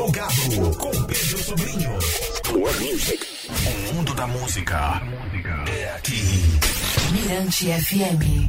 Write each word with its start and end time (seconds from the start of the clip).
Plugado 0.00 0.76
com 0.78 0.90
Pedro 1.04 1.38
Sobrinho. 1.38 1.90
O 2.54 3.94
mundo 3.94 4.14
da 4.14 4.26
música 4.26 5.02
é 5.68 5.94
aqui. 5.94 6.22
Mirante 7.12 7.66
FM. 7.66 8.48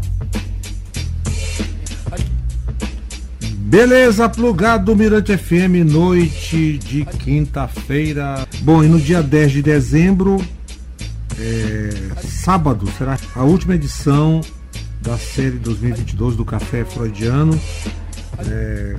Beleza, 3.67 4.29
plugado 4.29 4.95
Mirante 4.95 5.37
FM, 5.37 5.91
noite 5.91 6.77
de 6.77 7.03
quinta-feira. 7.03 8.47
Bom, 8.61 8.81
e 8.81 8.87
no 8.87 8.97
dia 8.97 9.21
10 9.21 9.51
de 9.51 9.61
dezembro, 9.61 10.41
é, 11.37 11.89
sábado, 12.25 12.89
será 12.97 13.19
a 13.35 13.43
última 13.43 13.75
edição 13.75 14.39
da 15.01 15.17
série 15.17 15.59
2022 15.59 16.37
do 16.37 16.45
Café 16.45 16.85
Freudiano, 16.85 17.59
é, 18.39 18.95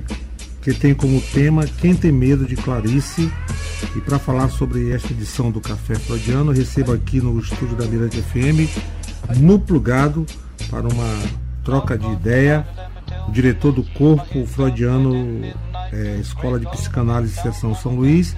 que 0.63 0.73
tem 0.73 0.95
como 0.95 1.21
tema 1.21 1.65
Quem 1.65 1.93
tem 1.93 2.11
medo 2.11 2.45
de 2.45 2.55
Clarice. 2.55 3.31
E 3.95 4.01
para 4.01 4.17
falar 4.17 4.49
sobre 4.49 4.91
esta 4.91 5.11
edição 5.11 5.51
do 5.51 5.59
Café 5.59 5.95
Freudiano, 5.95 6.51
recebo 6.51 6.93
aqui 6.93 7.19
no 7.19 7.37
estúdio 7.39 7.75
da 7.75 7.85
Mirante 7.85 8.21
FM, 8.21 8.69
no 9.37 9.59
plugado, 9.59 10.25
para 10.71 10.87
uma 10.87 11.19
troca 11.63 11.97
de 11.97 12.09
ideia 12.11 12.65
o 13.27 13.31
diretor 13.31 13.71
do 13.71 13.83
Corpo 13.83 14.45
Freudiano 14.45 15.43
é, 15.91 16.17
Escola 16.19 16.59
de 16.59 16.69
Psicanálise 16.69 17.41
Seção 17.41 17.75
São 17.75 17.95
Luís, 17.95 18.35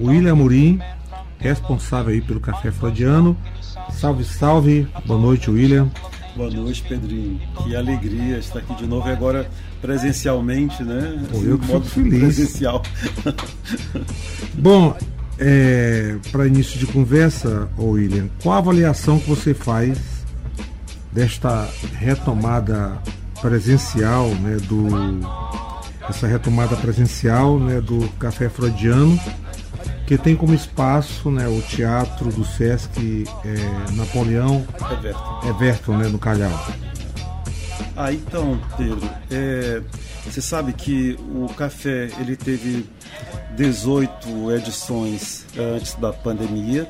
William 0.00 0.34
Murim, 0.34 0.80
responsável 1.38 2.12
aí 2.12 2.20
pelo 2.20 2.40
Café 2.40 2.70
Freudiano. 2.70 3.36
Salve, 3.90 4.24
salve. 4.24 4.88
Boa 5.06 5.20
noite, 5.20 5.50
William. 5.50 5.90
Boa 6.36 6.50
noite, 6.50 6.82
Pedrinho. 6.82 7.40
Que 7.62 7.76
alegria 7.76 8.38
estar 8.38 8.58
aqui 8.58 8.74
de 8.74 8.86
novo 8.86 9.08
e 9.08 9.12
agora 9.12 9.48
presencialmente, 9.84 10.82
né? 10.82 11.22
Pô, 11.30 11.42
eu 11.42 11.58
que 11.58 11.66
fico 11.66 11.80
feliz. 11.82 12.20
Presencial. 12.20 12.82
Bom, 14.56 14.96
é, 15.38 16.16
para 16.32 16.46
início 16.46 16.78
de 16.78 16.86
conversa, 16.86 17.68
William, 17.78 18.30
qual 18.42 18.54
a 18.54 18.58
avaliação 18.58 19.18
que 19.18 19.28
você 19.28 19.52
faz 19.52 19.98
desta 21.12 21.68
retomada 21.98 22.98
presencial, 23.42 24.28
né, 24.28 24.56
do 24.56 24.88
essa 26.08 26.26
retomada 26.26 26.76
presencial, 26.76 27.58
né, 27.58 27.78
do 27.80 28.08
Café 28.18 28.48
Freudiano, 28.48 29.20
que 30.06 30.16
tem 30.16 30.34
como 30.34 30.54
espaço, 30.54 31.30
né, 31.30 31.46
o 31.46 31.60
teatro 31.60 32.30
do 32.30 32.44
Sesc 32.44 33.24
é, 33.44 33.92
Napoleão 33.92 34.64
Everton. 34.92 35.40
Everton, 35.46 35.96
né, 35.98 36.08
no 36.08 36.18
Calhau. 36.18 36.68
Ah, 37.96 38.12
então, 38.12 38.60
Pedro, 38.76 39.08
é, 39.30 39.80
você 40.24 40.40
sabe 40.40 40.72
que 40.72 41.16
o 41.32 41.46
café 41.54 42.10
ele 42.18 42.34
teve 42.34 42.86
18 43.56 44.50
edições 44.52 45.46
antes 45.56 45.94
da 45.94 46.12
pandemia 46.12 46.88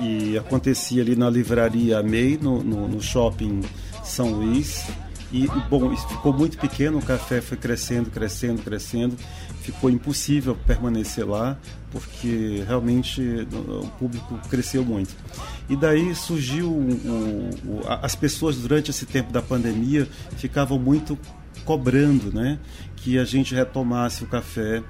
e, 0.00 0.32
e 0.32 0.38
acontecia 0.38 1.02
ali 1.02 1.14
na 1.14 1.30
livraria 1.30 2.02
MEI, 2.02 2.36
no, 2.36 2.62
no, 2.64 2.88
no 2.88 3.00
shopping 3.00 3.62
São 4.02 4.32
Luís. 4.32 4.86
E, 5.30 5.46
bom, 5.68 5.94
ficou 5.94 6.32
muito 6.32 6.58
pequeno, 6.58 6.98
o 6.98 7.02
café 7.02 7.40
foi 7.40 7.56
crescendo, 7.56 8.10
crescendo, 8.10 8.62
crescendo. 8.62 9.16
Ficou 9.68 9.90
impossível 9.90 10.56
permanecer 10.66 11.28
lá, 11.28 11.58
porque 11.90 12.64
realmente 12.66 13.20
o 13.52 13.86
público 13.98 14.40
cresceu 14.48 14.82
muito. 14.82 15.14
E 15.68 15.76
daí 15.76 16.14
surgiu 16.14 16.70
o, 16.72 17.50
o, 17.66 17.80
as 17.86 18.14
pessoas 18.14 18.56
durante 18.56 18.90
esse 18.90 19.04
tempo 19.04 19.30
da 19.30 19.42
pandemia 19.42 20.08
ficavam 20.38 20.78
muito 20.78 21.18
cobrando, 21.66 22.32
né, 22.32 22.58
que 22.96 23.18
a 23.18 23.26
gente 23.26 23.54
retomasse 23.54 24.24
o 24.24 24.26
café 24.26 24.82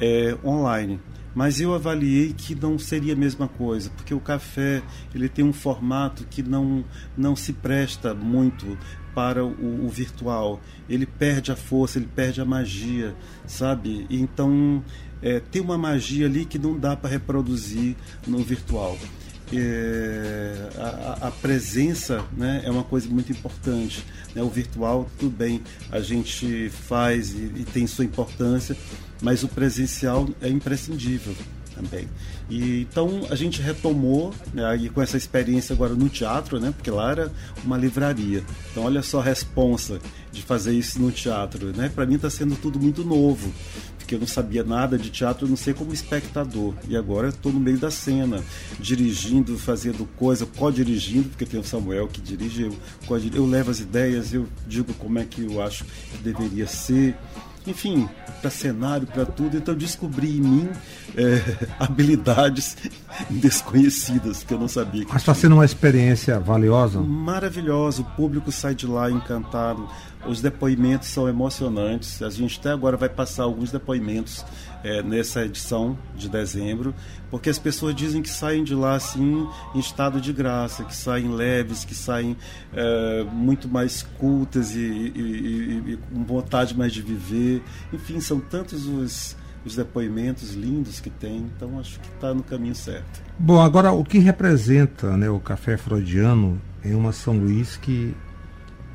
é, 0.00 0.34
online 0.42 0.98
mas 1.34 1.60
eu 1.60 1.74
avaliei 1.74 2.32
que 2.32 2.54
não 2.54 2.78
seria 2.78 3.14
a 3.14 3.16
mesma 3.16 3.48
coisa, 3.48 3.90
porque 3.90 4.14
o 4.14 4.20
café 4.20 4.82
ele 5.14 5.28
tem 5.28 5.44
um 5.44 5.52
formato 5.52 6.24
que 6.24 6.42
não, 6.42 6.84
não 7.16 7.34
se 7.34 7.52
presta 7.52 8.14
muito 8.14 8.78
para 9.14 9.44
o, 9.44 9.86
o, 9.86 9.88
virtual. 9.88 10.60
Ele 10.88 11.06
perde 11.06 11.52
a 11.52 11.56
força, 11.56 11.98
ele 11.98 12.08
perde 12.14 12.40
a 12.40 12.44
magia, 12.44 13.14
sabe? 13.46 14.06
Então 14.10 14.82
é, 15.22 15.40
tem 15.40 15.62
uma 15.62 15.78
magia 15.78 16.26
ali 16.26 16.44
que 16.44 16.58
não 16.58 16.78
dá 16.78 16.96
para 16.96 17.10
reproduzir 17.10 17.96
no 18.26 18.38
virtual. 18.38 18.98
É, 19.58 20.68
a, 20.76 21.28
a, 21.28 21.30
presença 21.30 22.24
né, 22.36 22.62
é 22.64 22.70
uma 22.70 22.84
coisa 22.84 23.08
muito 23.08 23.30
importante. 23.32 24.04
Né? 24.34 24.42
O 24.42 24.48
virtual, 24.48 25.08
tudo 25.18 25.36
bem, 25.36 25.62
a 25.90 26.00
gente 26.00 26.70
faz 26.70 27.34
e, 27.34 27.52
e 27.56 27.64
tem 27.72 27.86
sua 27.86 28.04
importância, 28.04 28.76
mas 29.22 29.42
o 29.42 29.48
presencial 29.48 30.28
é 30.40 30.48
imprescindível 30.48 31.34
também. 31.74 32.08
E, 32.48 32.82
então 32.82 33.26
a 33.30 33.34
gente 33.34 33.60
retomou 33.60 34.32
né, 34.52 34.64
aí 34.64 34.88
com 34.88 35.02
essa 35.02 35.16
experiência 35.16 35.74
agora 35.74 35.94
no 35.94 36.08
teatro, 36.08 36.60
né, 36.60 36.72
porque 36.74 36.90
lá 36.90 37.10
era 37.10 37.32
uma 37.64 37.76
livraria. 37.76 38.42
Então 38.70 38.84
olha 38.84 39.02
só 39.02 39.20
a 39.20 39.24
responsa 39.24 39.98
de 40.32 40.42
fazer 40.42 40.72
isso 40.72 41.00
no 41.00 41.10
teatro, 41.10 41.72
né? 41.76 41.90
Para 41.94 42.04
mim 42.04 42.16
está 42.16 42.28
sendo 42.28 42.56
tudo 42.56 42.78
muito 42.80 43.04
novo, 43.04 43.52
porque 44.04 44.14
eu 44.14 44.18
não 44.18 44.26
sabia 44.26 44.62
nada 44.62 44.98
de 44.98 45.08
teatro, 45.08 45.46
eu 45.46 45.48
não 45.48 45.56
sei 45.56 45.72
como 45.72 45.92
espectador. 45.92 46.74
E 46.86 46.94
agora 46.94 47.28
estou 47.28 47.50
no 47.50 47.58
meio 47.58 47.78
da 47.78 47.90
cena, 47.90 48.44
dirigindo, 48.78 49.58
fazendo 49.58 50.06
coisa, 50.16 50.44
co-dirigindo, 50.44 51.30
porque 51.30 51.46
tem 51.46 51.58
o 51.58 51.64
Samuel 51.64 52.06
que 52.06 52.20
dirige, 52.20 52.64
eu, 52.64 52.76
eu 53.34 53.46
levo 53.46 53.70
as 53.70 53.80
ideias, 53.80 54.34
eu 54.34 54.46
digo 54.66 54.92
como 54.94 55.18
é 55.18 55.24
que 55.24 55.42
eu 55.42 55.62
acho 55.62 55.84
que 55.84 56.18
deveria 56.18 56.66
ser 56.66 57.16
enfim, 57.66 58.06
para 58.42 58.50
cenário, 58.50 59.06
para 59.06 59.24
tudo. 59.24 59.56
Então 59.56 59.74
descobri 59.74 60.36
em 60.36 60.40
mim 60.42 60.68
é, 61.16 61.40
habilidades 61.80 62.76
desconhecidas 63.30 64.44
que 64.44 64.52
eu 64.52 64.58
não 64.58 64.68
sabia. 64.68 65.06
Que 65.06 65.12
Mas 65.12 65.22
está 65.22 65.32
sendo 65.32 65.54
uma 65.54 65.64
experiência 65.64 66.38
valiosa? 66.38 67.00
Maravilhosa. 67.00 68.02
O 68.02 68.04
público 68.04 68.52
sai 68.52 68.74
de 68.74 68.86
lá 68.86 69.10
encantado. 69.10 69.88
Os 70.26 70.40
depoimentos 70.40 71.08
são 71.08 71.28
emocionantes. 71.28 72.22
A 72.22 72.30
gente 72.30 72.58
até 72.58 72.70
agora 72.70 72.96
vai 72.96 73.08
passar 73.08 73.44
alguns 73.44 73.70
depoimentos 73.70 74.44
é, 74.82 75.02
nessa 75.02 75.44
edição 75.44 75.98
de 76.14 76.28
dezembro, 76.28 76.94
porque 77.30 77.48
as 77.48 77.58
pessoas 77.58 77.94
dizem 77.94 78.20
que 78.22 78.28
saem 78.28 78.62
de 78.62 78.74
lá 78.74 78.94
assim 78.94 79.48
em 79.74 79.78
estado 79.78 80.20
de 80.20 80.32
graça, 80.32 80.84
que 80.84 80.94
saem 80.94 81.28
leves, 81.28 81.84
que 81.84 81.94
saem 81.94 82.36
é, 82.72 83.24
muito 83.32 83.66
mais 83.66 84.02
cultas 84.18 84.74
e, 84.74 84.78
e, 84.78 85.20
e, 85.20 85.92
e, 85.92 85.96
com 85.96 86.24
vontade 86.24 86.76
mais 86.76 86.92
de 86.92 87.00
viver. 87.00 87.62
Enfim, 87.92 88.20
são 88.20 88.38
tantos 88.38 88.86
os, 88.86 89.36
os 89.64 89.74
depoimentos 89.74 90.52
lindos 90.52 91.00
que 91.00 91.10
tem, 91.10 91.50
então 91.56 91.78
acho 91.80 91.98
que 91.98 92.08
está 92.08 92.34
no 92.34 92.42
caminho 92.42 92.74
certo. 92.74 93.22
Bom, 93.38 93.60
agora 93.60 93.90
o 93.92 94.04
que 94.04 94.18
representa 94.18 95.16
né, 95.16 95.30
o 95.30 95.40
café 95.40 95.76
freudiano 95.76 96.60
em 96.84 96.94
uma 96.94 97.12
São 97.12 97.38
Luís 97.38 97.76
que 97.76 98.14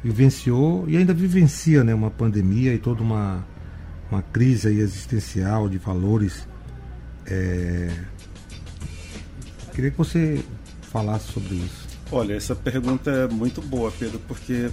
vivenciou 0.04 0.86
e 0.88 0.98
ainda 0.98 1.14
vivencia 1.14 1.84
né, 1.84 1.94
uma 1.94 2.10
pandemia 2.10 2.74
e 2.74 2.78
toda 2.78 3.02
uma, 3.02 3.46
uma 4.12 4.22
crise 4.22 4.70
existencial 4.70 5.68
de 5.68 5.78
valores. 5.78 6.48
É... 7.26 7.92
Queria 9.74 9.92
que 9.92 9.98
você 9.98 10.44
falasse 10.82 11.32
sobre 11.32 11.56
isso. 11.56 11.88
Olha, 12.12 12.34
essa 12.34 12.56
pergunta 12.56 13.12
é 13.12 13.28
muito 13.28 13.62
boa, 13.62 13.92
Pedro, 13.92 14.20
porque 14.28 14.70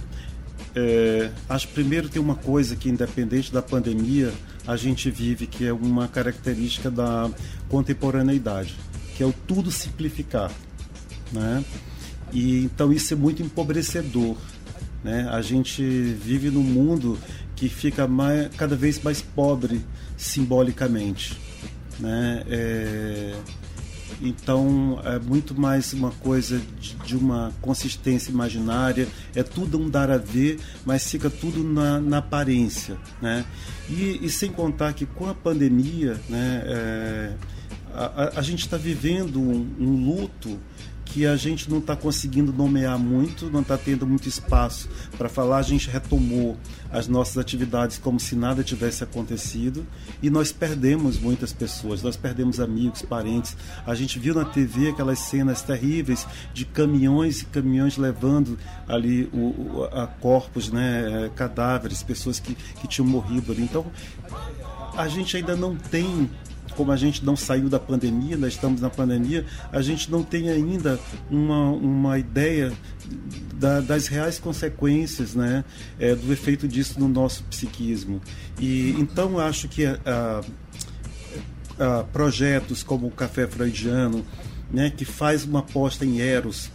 é, 0.75 1.31
acho 1.47 1.67
primeiro 1.69 2.09
tem 2.09 2.21
uma 2.21 2.35
coisa 2.35 2.75
que, 2.75 2.89
independente 2.89 3.51
da 3.51 3.61
pandemia, 3.61 4.33
a 4.65 4.75
gente 4.75 5.09
vive, 5.09 5.47
que 5.47 5.65
é 5.65 5.73
uma 5.73 6.07
característica 6.07 6.91
da 6.91 7.29
contemporaneidade, 7.69 8.75
que 9.15 9.23
é 9.23 9.25
o 9.25 9.33
tudo 9.47 9.71
simplificar. 9.71 10.51
Né? 11.31 11.63
E, 12.33 12.63
então 12.63 12.91
isso 12.91 13.13
é 13.13 13.17
muito 13.17 13.41
empobrecedor. 13.41 14.35
Né? 15.03 15.27
A 15.29 15.41
gente 15.41 15.83
vive 15.83 16.49
num 16.49 16.63
mundo 16.63 17.17
que 17.55 17.69
fica 17.69 18.07
mais, 18.07 18.49
cada 18.55 18.75
vez 18.75 19.01
mais 19.01 19.21
pobre 19.21 19.81
simbolicamente. 20.15 21.37
Né? 21.99 22.43
É, 22.49 23.35
então 24.21 24.99
é 25.03 25.19
muito 25.19 25.59
mais 25.59 25.93
uma 25.93 26.11
coisa 26.11 26.61
de, 26.79 26.95
de, 26.95 27.15
uma 27.15 27.51
consistência 27.61 28.31
imaginária, 28.31 29.07
é 29.35 29.43
tudo 29.43 29.79
um 29.79 29.89
dar 29.89 30.09
a 30.09 30.17
ver, 30.17 30.59
mas 30.85 31.09
fica 31.09 31.29
tudo 31.29 31.63
na, 31.63 31.99
na 31.99 32.17
aparência. 32.17 32.97
Né? 33.21 33.45
E, 33.89 34.19
e, 34.21 34.29
sem 34.29 34.51
contar 34.51 34.93
que 34.93 35.05
com 35.05 35.29
a 35.29 35.33
pandemia, 35.33 36.19
né, 36.29 36.63
é, 36.65 37.33
a, 37.93 38.39
a, 38.39 38.41
gente 38.41 38.59
está 38.59 38.77
vivendo 38.77 39.39
um, 39.39 39.75
um 39.79 40.05
luto 40.05 40.59
que 41.17 41.25
a 41.25 41.35
gente 41.35 41.67
não 41.67 41.79
está 41.79 41.95
conseguindo 41.95 42.53
nomear 42.53 42.99
muito, 42.99 43.49
não 43.49 43.61
está 43.61 43.75
tendo 43.75 44.05
muito 44.05 44.29
espaço 44.29 44.87
para 45.17 45.27
falar. 45.27 45.57
A 45.57 45.63
gente 45.63 45.89
retomou 45.89 46.55
as 46.91 47.07
nossas 47.07 47.39
atividades 47.39 47.97
como 47.97 48.19
se 48.19 48.35
nada 48.35 48.63
tivesse 48.63 49.03
acontecido 49.03 49.83
e 50.21 50.29
nós 50.29 50.51
perdemos 50.51 51.17
muitas 51.17 51.51
pessoas, 51.51 52.03
nós 52.03 52.15
perdemos 52.15 52.59
amigos, 52.59 53.01
parentes. 53.01 53.57
A 53.83 53.95
gente 53.95 54.19
viu 54.19 54.35
na 54.35 54.45
TV 54.45 54.89
aquelas 54.89 55.17
cenas 55.17 55.63
terríveis 55.63 56.27
de 56.53 56.65
caminhões 56.65 57.41
e 57.41 57.45
caminhões 57.45 57.97
levando 57.97 58.55
ali 58.87 59.27
o, 59.33 59.85
a 59.91 60.05
corpos, 60.05 60.71
né, 60.71 61.31
cadáveres, 61.35 62.03
pessoas 62.03 62.39
que, 62.39 62.53
que 62.79 62.87
tinham 62.87 63.07
morrido 63.07 63.51
ali. 63.51 63.63
Então 63.63 63.87
a 64.95 65.07
gente 65.07 65.35
ainda 65.35 65.55
não 65.55 65.75
tem 65.75 66.29
como 66.77 66.91
a 66.91 66.95
gente 66.95 67.25
não 67.25 67.35
saiu 67.35 67.67
da 67.67 67.79
pandemia, 67.79 68.37
nós 68.37 68.53
estamos 68.53 68.79
na 68.79 68.89
pandemia, 68.89 69.43
a 69.71 69.81
gente 69.81 70.11
não 70.11 70.23
tem 70.23 70.49
ainda 70.49 70.99
uma, 71.29 71.71
uma 71.71 72.19
ideia 72.19 72.71
da, 73.55 73.81
das 73.81 74.05
reais 74.07 74.37
consequências 74.37 75.33
né, 75.33 75.65
é, 75.99 76.13
do 76.13 76.31
efeito 76.31 76.67
disso 76.67 76.99
no 76.99 77.07
nosso 77.07 77.43
psiquismo. 77.45 78.21
E 78.59 78.91
então 78.99 79.39
acho 79.39 79.67
que 79.67 79.87
a, 79.87 80.41
a, 81.79 82.03
projetos 82.13 82.83
como 82.83 83.07
o 83.07 83.11
Café 83.11 83.47
Freudiano, 83.47 84.23
né, 84.71 84.91
que 84.95 85.03
faz 85.03 85.43
uma 85.43 85.59
aposta 85.59 86.05
em 86.05 86.19
Eros, 86.19 86.69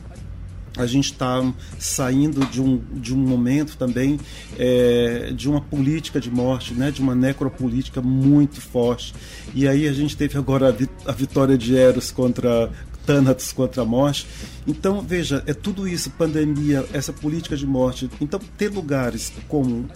a 0.76 0.86
gente 0.86 1.12
está 1.12 1.52
saindo 1.78 2.44
de 2.46 2.60
um, 2.60 2.80
de 2.94 3.14
um 3.14 3.19
momento 3.19 3.76
também 3.76 4.19
é, 4.58 5.32
de 5.34 5.48
uma 5.48 5.60
política 5.60 6.20
de 6.20 6.30
morte, 6.30 6.74
né, 6.74 6.90
de 6.90 7.02
uma 7.02 7.14
necropolítica 7.14 8.00
muito 8.00 8.60
forte. 8.60 9.14
E 9.54 9.69
aí 9.69 9.86
a 9.86 9.92
gente 9.92 10.16
teve 10.16 10.38
agora 10.38 10.69
a, 10.69 10.70
vi 10.70 10.88
a 11.06 11.12
vitória 11.12 11.58
de 11.58 11.76
Eros 11.76 12.10
contra 12.10 12.70
Thanatos 13.04 13.52
contra 13.52 13.82
a 13.82 13.84
morte. 13.84 14.26
Então, 14.66 15.02
veja, 15.02 15.42
é 15.46 15.52
tudo 15.52 15.88
isso, 15.88 16.10
pandemia, 16.10 16.84
essa 16.92 17.12
política 17.12 17.56
de 17.56 17.66
morte. 17.66 18.08
Então, 18.20 18.40
ter 18.56 18.68
lugares 18.68 19.32
como 19.48 19.88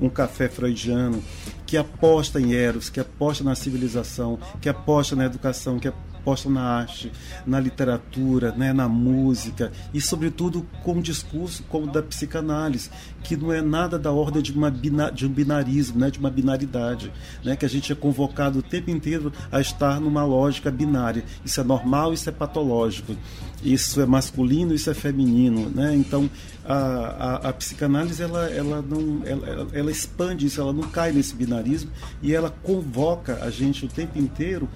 um 0.00 0.08
café 0.08 0.48
freudiano 0.48 1.22
que 1.66 1.76
aposta 1.76 2.40
em 2.40 2.54
Eros, 2.54 2.90
que 2.90 3.00
aposta 3.00 3.44
na 3.44 3.54
civilização, 3.54 4.38
que 4.60 4.68
aposta 4.68 5.14
na 5.14 5.26
educação, 5.26 5.78
que 5.78 5.88
aposta 5.88 6.13
posta 6.24 6.48
na 6.48 6.62
arte, 6.62 7.12
na 7.46 7.60
literatura, 7.60 8.52
né, 8.52 8.72
na 8.72 8.88
música 8.88 9.70
e, 9.92 10.00
sobretudo, 10.00 10.66
com 10.82 10.94
um 10.94 11.00
discurso 11.00 11.62
como 11.68 11.86
da 11.86 12.02
psicanálise, 12.02 12.90
que 13.22 13.36
não 13.36 13.52
é 13.52 13.60
nada 13.60 13.98
da 13.98 14.10
ordem 14.10 14.42
de, 14.42 14.52
uma 14.52 14.70
de 14.70 15.26
um 15.26 15.28
binarismo, 15.28 15.98
né, 15.98 16.10
de 16.10 16.18
uma 16.18 16.30
binaridade, 16.30 17.12
né, 17.44 17.56
que 17.56 17.64
a 17.64 17.68
gente 17.68 17.92
é 17.92 17.94
convocado 17.94 18.58
o 18.58 18.62
tempo 18.62 18.90
inteiro 18.90 19.32
a 19.52 19.60
estar 19.60 20.00
numa 20.00 20.24
lógica 20.24 20.70
binária. 20.70 21.24
Isso 21.44 21.60
é 21.60 21.64
normal, 21.64 22.12
isso 22.12 22.28
é 22.28 22.32
patológico, 22.32 23.14
isso 23.62 24.00
é 24.00 24.06
masculino, 24.06 24.74
isso 24.74 24.90
é 24.90 24.94
feminino, 24.94 25.70
né? 25.70 25.94
Então 25.94 26.28
a, 26.64 26.74
a, 26.74 27.48
a 27.48 27.52
psicanálise 27.52 28.22
ela, 28.22 28.46
ela 28.50 28.82
não 28.82 29.22
ela, 29.24 29.68
ela 29.72 29.90
expande 29.90 30.46
isso, 30.46 30.60
ela 30.60 30.72
não 30.72 30.82
cai 30.82 31.12
nesse 31.12 31.34
binarismo 31.34 31.90
e 32.22 32.34
ela 32.34 32.50
convoca 32.50 33.38
a 33.42 33.50
gente 33.50 33.84
o 33.84 33.88
tempo 33.88 34.18
inteiro 34.18 34.68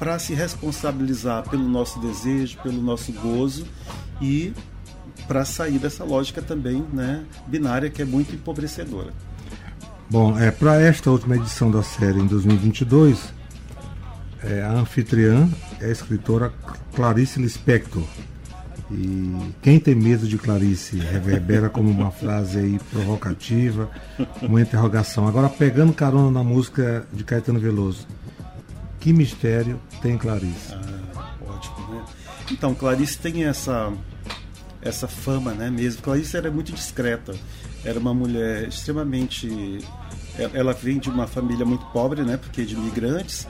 para 0.00 0.18
se 0.18 0.32
responsabilizar 0.32 1.46
pelo 1.50 1.68
nosso 1.68 2.00
desejo, 2.00 2.56
pelo 2.62 2.80
nosso 2.80 3.12
gozo 3.12 3.66
e 4.18 4.54
para 5.28 5.44
sair 5.44 5.78
dessa 5.78 6.04
lógica 6.04 6.40
também 6.40 6.82
né, 6.90 7.22
binária 7.46 7.90
que 7.90 8.00
é 8.00 8.04
muito 8.06 8.34
empobrecedora. 8.34 9.12
Bom, 10.08 10.36
é, 10.38 10.50
para 10.50 10.80
esta 10.80 11.10
última 11.10 11.36
edição 11.36 11.70
da 11.70 11.82
série 11.82 12.18
em 12.18 12.26
2022, 12.26 13.32
é, 14.42 14.62
a 14.62 14.72
anfitriã 14.72 15.46
é 15.78 15.84
a 15.84 15.90
escritora 15.90 16.50
Clarice 16.94 17.38
Lispector. 17.38 18.02
E 18.90 19.52
quem 19.62 19.78
tem 19.78 19.94
medo 19.94 20.26
de 20.26 20.36
Clarice 20.36 20.96
reverbera 20.96 21.68
como 21.68 21.88
uma 21.88 22.10
frase 22.10 22.58
aí 22.58 22.80
provocativa, 22.90 23.88
uma 24.42 24.60
interrogação. 24.60 25.28
Agora, 25.28 25.48
pegando 25.48 25.92
carona 25.92 26.30
na 26.30 26.42
música 26.42 27.06
de 27.12 27.22
Caetano 27.22 27.60
Veloso, 27.60 28.08
que 29.00 29.12
mistério 29.12 29.80
tem 30.02 30.16
Clarice? 30.16 30.72
Ah, 30.72 31.34
ótimo, 31.46 31.94
né? 31.94 32.04
Então, 32.50 32.74
Clarice 32.74 33.18
tem 33.18 33.44
essa 33.44 33.92
essa 34.82 35.06
fama, 35.06 35.52
né, 35.52 35.70
mesmo. 35.70 36.00
Clarice 36.02 36.36
era 36.36 36.50
muito 36.50 36.72
discreta. 36.72 37.34
Era 37.84 37.98
uma 37.98 38.14
mulher 38.14 38.66
extremamente 38.68 39.78
ela 40.54 40.72
vem 40.72 40.98
de 40.98 41.10
uma 41.10 41.26
família 41.26 41.64
muito 41.64 41.84
pobre, 41.86 42.22
né, 42.22 42.36
porque 42.36 42.64
de 42.64 42.74
imigrantes, 42.74 43.46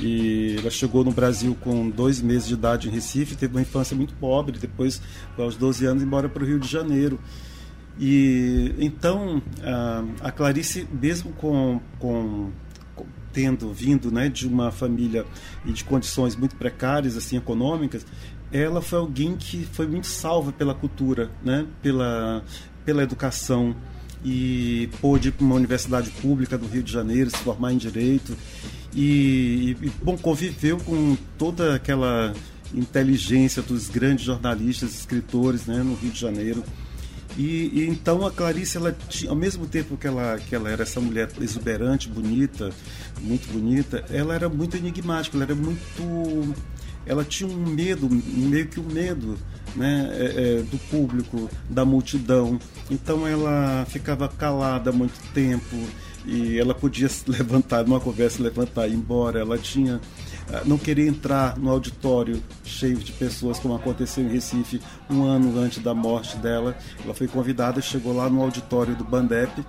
e 0.00 0.56
ela 0.58 0.70
chegou 0.70 1.04
no 1.04 1.12
Brasil 1.12 1.56
com 1.60 1.88
dois 1.88 2.20
meses 2.20 2.48
de 2.48 2.54
idade 2.54 2.88
em 2.88 2.90
Recife, 2.90 3.36
teve 3.36 3.54
uma 3.54 3.62
infância 3.62 3.96
muito 3.96 4.14
pobre, 4.14 4.58
depois, 4.58 5.00
aos 5.38 5.56
12 5.56 5.86
anos, 5.86 6.02
embora 6.02 6.28
para 6.28 6.42
o 6.42 6.46
Rio 6.46 6.58
de 6.58 6.68
Janeiro. 6.68 7.18
E 7.98 8.74
então 8.78 9.40
a, 9.62 10.28
a 10.28 10.32
Clarice, 10.32 10.88
mesmo 11.00 11.32
com, 11.32 11.80
com 12.00 12.50
tendo 13.34 13.72
vindo 13.72 14.10
né, 14.10 14.28
de 14.28 14.46
uma 14.46 14.70
família 14.70 15.26
e 15.66 15.72
de 15.72 15.82
condições 15.82 16.36
muito 16.36 16.54
precárias 16.54 17.16
assim 17.16 17.36
econômicas, 17.36 18.06
ela 18.52 18.80
foi 18.80 19.00
alguém 19.00 19.36
que 19.36 19.66
foi 19.72 19.86
muito 19.86 20.06
salva 20.06 20.52
pela 20.52 20.72
cultura, 20.72 21.28
né, 21.42 21.66
pela, 21.82 22.44
pela 22.84 23.02
educação 23.02 23.74
e 24.24 24.88
pôde 25.00 25.28
ir 25.28 25.32
para 25.32 25.44
uma 25.44 25.56
universidade 25.56 26.08
pública 26.10 26.56
do 26.56 26.66
Rio 26.66 26.82
de 26.82 26.92
Janeiro, 26.92 27.28
se 27.28 27.36
formar 27.38 27.72
em 27.72 27.76
direito 27.76 28.34
e, 28.94 29.76
e 29.82 29.90
bom 30.02 30.16
conviveu 30.16 30.78
com 30.78 31.16
toda 31.36 31.74
aquela 31.74 32.32
inteligência 32.72 33.60
dos 33.60 33.88
grandes 33.88 34.24
jornalistas, 34.24 34.94
escritores, 34.94 35.66
né, 35.66 35.82
no 35.82 35.94
Rio 35.94 36.10
de 36.10 36.20
Janeiro 36.20 36.62
e, 37.36 37.70
e, 37.72 37.88
então 37.88 38.24
a 38.26 38.30
Clarice, 38.30 38.76
ela 38.76 38.96
ao 39.28 39.34
mesmo 39.34 39.66
tempo 39.66 39.96
que 39.96 40.06
ela, 40.06 40.38
que 40.38 40.54
ela 40.54 40.70
era 40.70 40.82
essa 40.82 41.00
mulher 41.00 41.28
exuberante, 41.40 42.08
bonita, 42.08 42.70
muito 43.20 43.50
bonita, 43.52 44.04
ela 44.10 44.34
era 44.34 44.48
muito 44.48 44.76
enigmática, 44.76 45.36
ela 45.36 45.44
era 45.44 45.54
muito. 45.54 46.54
Ela 47.06 47.24
tinha 47.24 47.48
um 47.48 47.66
medo, 47.66 48.08
meio 48.08 48.66
que 48.66 48.80
um 48.80 48.84
medo 48.84 49.36
né, 49.76 50.08
é, 50.12 50.24
é, 50.24 50.62
do 50.62 50.78
público, 50.90 51.50
da 51.68 51.84
multidão. 51.84 52.58
Então 52.90 53.26
ela 53.26 53.84
ficava 53.88 54.28
calada 54.28 54.90
muito 54.90 55.20
tempo 55.34 55.76
e 56.24 56.58
ela 56.58 56.74
podia 56.74 57.08
levantar 57.26 57.84
numa 57.84 58.00
conversa, 58.00 58.42
levantar 58.42 58.88
e 58.88 58.92
ir 58.92 58.94
embora. 58.94 59.40
Ela 59.40 59.58
tinha 59.58 60.00
não 60.64 60.78
queria 60.78 61.08
entrar 61.08 61.58
no 61.58 61.70
auditório 61.70 62.42
cheio 62.64 62.96
de 62.96 63.12
pessoas, 63.12 63.58
como 63.58 63.74
aconteceu 63.74 64.24
em 64.24 64.28
Recife 64.28 64.80
um 65.10 65.24
ano 65.24 65.58
antes 65.58 65.82
da 65.82 65.94
morte 65.94 66.36
dela. 66.36 66.76
Ela 67.02 67.14
foi 67.14 67.26
convidada, 67.28 67.80
chegou 67.80 68.14
lá 68.14 68.28
no 68.28 68.42
auditório 68.42 68.94
do 68.94 69.04
Bandep, 69.04 69.64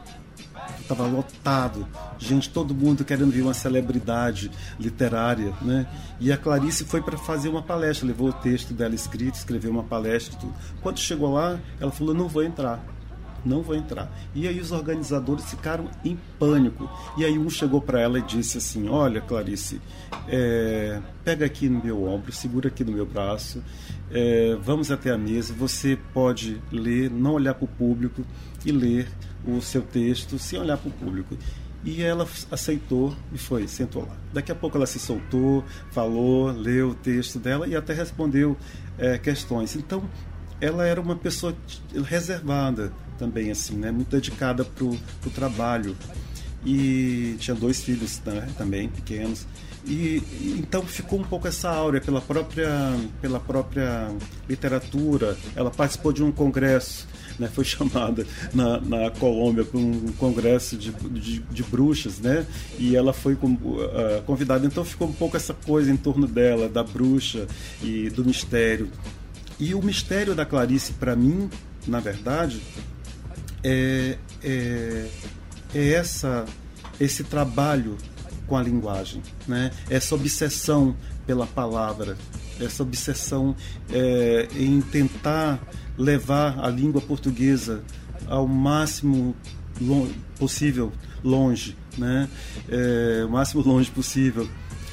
estava 0.80 1.08
lotado, 1.08 1.88
gente, 2.18 2.50
todo 2.50 2.74
mundo 2.74 3.04
querendo 3.04 3.32
ver 3.32 3.42
uma 3.42 3.54
celebridade 3.54 4.52
literária, 4.80 5.54
né? 5.62 5.88
E 6.20 6.32
a 6.32 6.38
Clarice 6.38 6.86
foi 6.86 7.02
para 7.02 7.18
fazer 7.18 7.50
uma 7.50 7.62
palestra, 7.62 8.08
levou 8.08 8.30
o 8.30 8.34
texto 8.34 8.74
dela 8.74 8.94
escrito, 8.94 9.36
escreveu 9.36 9.72
uma 9.72 9.84
palestra 9.84 10.36
e 10.36 10.40
tudo. 10.40 10.54
Quando 10.82 11.00
chegou 11.00 11.34
lá, 11.34 11.60
ela 11.80 11.92
falou: 11.92 12.14
"Não 12.14 12.28
vou 12.28 12.44
entrar" 12.44 12.84
não 13.46 13.62
vou 13.62 13.76
entrar. 13.76 14.12
E 14.34 14.48
aí 14.48 14.60
os 14.60 14.72
organizadores 14.72 15.46
ficaram 15.46 15.90
em 16.04 16.18
pânico. 16.40 16.90
E 17.18 17.24
aí 17.24 17.38
um 17.38 17.50
chegou 17.50 17.82
para 17.82 18.00
ela 18.00 18.20
e 18.20 18.22
disse 18.22 18.58
assim: 18.58 18.90
Olha, 18.90 19.22
Clarice, 19.22 19.82
é, 20.28 21.00
pega 21.24 21.46
aqui 21.46 21.70
no 21.70 21.84
meu 21.84 22.04
ombro, 22.06 22.32
segura 22.32 22.68
aqui 22.68 22.84
no 22.84 22.92
meu 22.92 23.06
braço, 23.06 23.64
é, 24.12 24.58
vamos 24.62 24.92
até 24.92 25.12
a 25.12 25.18
mesa. 25.18 25.54
Você 25.54 25.98
pode 26.14 26.62
ler, 26.72 27.10
não 27.10 27.34
olhar 27.34 27.54
para 27.54 27.66
o 27.66 27.68
público 27.68 28.24
e 28.66 28.72
ler 28.72 29.08
o 29.48 29.62
seu 29.62 29.82
texto 29.82 30.40
sem 30.40 30.60
olhar 30.60 30.78
para 30.78 30.90
o 30.90 30.94
público. 30.94 31.38
E 31.84 32.02
ela 32.02 32.28
aceitou 32.50 33.16
e 33.32 33.38
foi, 33.38 33.68
sentou 33.68 34.02
lá. 34.04 34.18
Daqui 34.34 34.52
a 34.52 34.56
pouco 34.56 34.76
ela 34.76 34.88
se 34.88 34.98
soltou, 34.98 35.64
falou, 35.92 36.52
leu 36.52 36.90
o 36.90 36.96
texto 36.96 37.38
dela 37.38 37.68
e 37.68 37.76
até 37.76 37.94
respondeu 37.94 38.58
é, 38.98 39.20
questões. 39.20 39.76
Então, 39.76 40.04
ela 40.60 40.86
era 40.86 41.00
uma 41.00 41.16
pessoa 41.16 41.56
reservada, 42.06 42.92
também, 43.18 43.52
assim, 43.52 43.76
né? 43.76 43.92
Muito 43.92 44.10
dedicada 44.10 44.64
pro, 44.64 44.98
pro 45.22 45.30
trabalho. 45.30 45.96
E 46.66 47.36
tinha 47.40 47.54
dois 47.56 47.84
filhos 47.84 48.20
né, 48.26 48.48
também, 48.58 48.90
pequenos. 48.90 49.46
E, 49.88 50.24
então 50.58 50.82
ficou 50.82 51.20
um 51.20 51.24
pouco 51.24 51.48
essa 51.48 51.70
áurea 51.70 52.02
pela 52.02 52.20
própria, 52.20 52.70
pela 53.22 53.40
própria 53.40 54.10
literatura. 54.50 55.38
Ela 55.56 55.70
participou 55.70 56.12
de 56.12 56.24
um 56.24 56.32
congresso, 56.32 57.08
né, 57.38 57.48
foi 57.54 57.64
chamada 57.66 58.26
na, 58.52 58.82
na 58.82 59.12
Colômbia 59.12 59.64
para 59.64 59.80
um 59.80 60.12
congresso 60.18 60.76
de, 60.76 60.92
de, 60.92 61.40
de, 61.40 61.64
bruxas, 61.64 62.20
né? 62.20 62.48
E 62.80 62.96
ela 62.96 63.14
foi 63.14 63.36
com, 63.36 63.54
uh, 63.54 64.24
convidada. 64.26 64.66
Então 64.66 64.84
ficou 64.84 65.08
um 65.08 65.14
pouco 65.14 65.38
essa 65.38 65.54
coisa 65.54 65.92
em 65.92 65.98
torno 65.98 66.26
dela, 66.26 66.68
da 66.68 66.84
bruxa 66.84 67.46
e 67.84 68.10
do 68.10 68.26
mistério. 68.26 68.90
E 69.60 69.76
o 69.76 69.82
mistério 69.82 70.34
da 70.34 70.46
Clarice, 70.46 70.94
para 70.94 71.16
mim, 71.16 71.50
na 71.88 72.00
verdade, 72.00 72.62
é, 73.66 74.18
é, 74.44 75.08
é 75.74 75.90
essa, 75.94 76.46
esse 77.00 77.24
trabalho 77.24 77.98
com 78.46 78.56
a 78.56 78.62
linguagem, 78.62 79.24
né? 79.48 79.72
essa 79.90 80.14
obsessão 80.14 80.96
pela 81.26 81.48
palavra, 81.48 82.16
essa 82.62 82.84
obsessão 82.84 83.56
é, 83.92 84.48
em 84.56 84.80
tentar 84.82 85.60
levar 85.98 86.60
a 86.60 86.70
língua 86.70 87.02
portuguesa 87.02 87.84
ao 88.28 88.48
máximo 88.48 89.36
possível 90.38 90.92
longe, 91.24 91.76
né? 91.98 92.30
É, 92.70 93.26
o 93.26 93.32
máximo 93.32 93.64
longe 93.64 93.90
possível. 93.90 94.48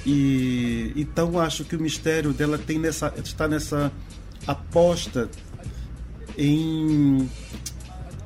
E 0.05 0.93
então 0.97 1.39
acho 1.39 1.65
que 1.65 1.77
o 1.77 1.81
mistério 1.81 2.33
dela 2.33 2.59
tem 2.59 2.79
nessa 2.79 3.13
está 3.23 3.47
nessa 3.47 3.93
aposta 4.47 5.31
em 6.37 7.29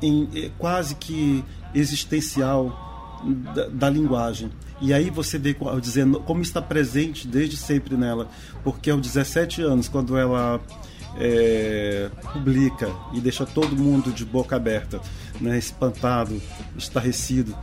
em, 0.02 0.28
é, 0.34 0.50
quase 0.58 0.94
que 0.94 1.44
existencial 1.74 3.20
da, 3.54 3.68
da, 3.68 3.90
linguagem. 3.90 4.50
E 4.80 4.92
aí 4.92 5.10
você 5.10 5.38
vê 5.38 5.56
dizendo 5.80 6.20
como 6.20 6.42
está 6.42 6.60
presente 6.60 7.26
desde 7.26 7.56
sempre 7.56 7.96
nela, 7.96 8.28
porque 8.62 8.90
aos 8.90 9.00
17 9.00 9.62
anos, 9.62 9.88
quando 9.88 10.16
ela 10.16 10.60
é, 11.18 12.10
publica 12.32 12.90
e 13.14 13.20
deixa 13.20 13.46
todo 13.46 13.76
mundo 13.76 14.12
de 14.12 14.24
boca 14.24 14.56
aberta, 14.56 15.00
né, 15.40 15.56
espantado, 15.56 16.40
estarrecido, 16.76 17.56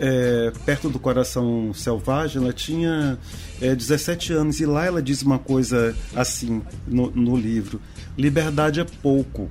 é, 0.00 0.52
perto 0.64 0.88
do 0.88 0.98
coração 0.98 1.72
selvagem, 1.74 2.42
ela 2.42 2.52
tinha 2.52 3.18
é, 3.60 3.74
17 3.74 4.32
anos. 4.32 4.60
E 4.60 4.66
lá 4.66 4.84
ela 4.84 5.02
diz 5.02 5.22
uma 5.22 5.38
coisa 5.38 5.94
assim 6.14 6.62
no, 6.86 7.10
no 7.10 7.36
livro: 7.36 7.80
liberdade 8.16 8.80
é 8.80 8.84
pouco, 8.84 9.48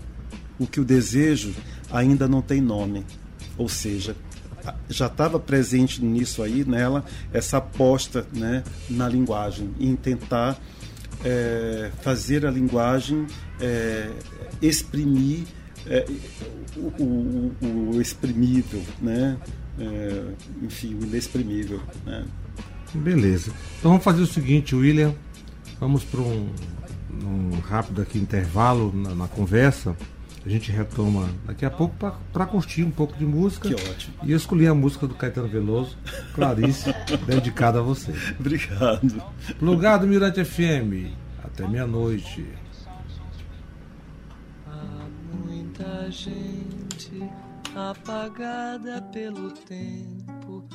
o 0.57 0.65
que 0.65 0.79
o 0.79 0.85
desejo 0.85 1.53
ainda 1.91 2.27
não 2.27 2.41
tem 2.41 2.61
nome. 2.61 3.05
Ou 3.57 3.67
seja, 3.67 4.15
já 4.89 5.07
estava 5.07 5.39
presente 5.39 6.03
nisso 6.03 6.43
aí 6.43 6.63
nela 6.65 7.05
essa 7.33 7.57
aposta 7.57 8.25
né, 8.33 8.63
na 8.89 9.07
linguagem 9.07 9.73
em 9.79 9.95
tentar 9.95 10.59
é, 11.23 11.91
fazer 12.01 12.45
a 12.45 12.51
linguagem 12.51 13.25
é, 13.59 14.09
exprimir 14.61 15.45
é, 15.85 16.05
o, 16.75 17.03
o, 17.03 17.55
o, 17.95 18.01
exprimível, 18.01 18.81
né? 19.01 19.37
É, 19.79 20.23
enfim, 20.61 20.95
o 20.95 21.03
inexprimível. 21.03 21.79
Né? 22.05 22.25
Beleza. 22.93 23.51
Então 23.79 23.91
vamos 23.91 24.03
fazer 24.03 24.21
o 24.21 24.27
seguinte, 24.27 24.75
William. 24.75 25.13
Vamos 25.79 26.03
para 26.03 26.19
um, 26.21 26.49
um, 27.23 27.59
rápido 27.59 28.01
aqui 28.01 28.17
intervalo 28.17 28.91
na, 28.93 29.15
na 29.15 29.27
conversa. 29.27 29.95
A 30.47 30.49
gente 30.49 30.71
retoma 30.71 31.29
daqui 31.45 31.65
a 31.65 31.69
pouco 31.69 31.93
para 32.31 32.45
curtir 32.45 32.81
um 32.81 32.89
pouco 32.89 33.17
de 33.17 33.25
música. 33.25 33.67
Que 33.67 33.73
ótimo. 33.75 34.15
E 34.23 34.31
eu 34.31 34.37
escolhi 34.37 34.65
a 34.65 34.73
música 34.73 35.05
do 35.05 35.13
Caetano 35.13 35.49
Veloso, 35.49 35.97
Clarice, 36.33 36.95
dedicada 37.27 37.79
a 37.79 37.81
você. 37.81 38.13
Obrigado. 38.39 39.21
Plugado 39.59 40.07
Mirante 40.07 40.45
FM. 40.45 41.11
Até 41.43 41.67
meia-noite. 41.67 42.47
Há 44.65 45.05
muita 45.45 46.09
gente 46.09 47.29
apagada 47.75 49.01
pelo 49.11 49.51
tempo 49.51 50.65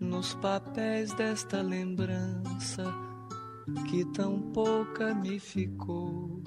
nos 0.00 0.34
papéis 0.34 1.12
desta 1.12 1.62
lembrança 1.62 2.92
que 3.88 4.04
tão 4.06 4.40
pouca 4.52 5.14
me 5.14 5.38
ficou 5.38 6.42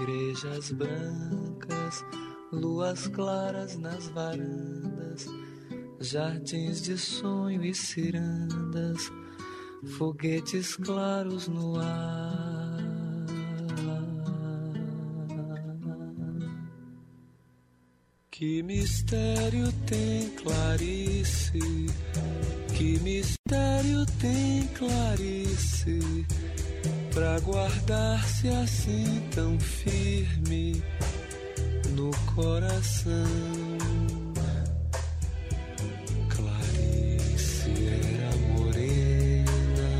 Igrejas 0.00 0.70
brancas, 0.70 2.04
luas 2.50 3.06
claras 3.08 3.76
nas 3.76 4.08
varandas, 4.08 5.26
jardins 6.00 6.80
de 6.80 6.96
sonho 6.96 7.62
e 7.62 7.74
cirandas, 7.74 9.12
foguetes 9.98 10.74
claros 10.76 11.48
no 11.48 11.78
ar. 11.78 12.80
Que 18.30 18.62
mistério 18.62 19.70
tem 19.86 20.30
Clarice? 20.30 21.58
Que 22.74 22.98
mistério 23.00 24.06
tem 24.18 24.66
Clarice? 24.68 26.26
Pra 27.20 27.38
guardar-se 27.40 28.48
assim 28.48 29.22
tão 29.34 29.60
firme 29.60 30.82
no 31.90 32.10
coração. 32.34 33.12
Clarice 36.30 37.72
era 38.08 38.36
morena, 38.54 39.92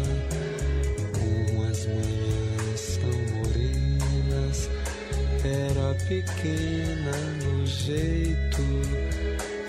como 1.13 1.63
as 1.65 1.85
manhãs 1.85 2.81
são 2.81 3.17
morenas, 3.37 4.71
era 5.45 5.95
pequena 6.09 7.17
no 7.45 7.67
jeito 7.67 8.63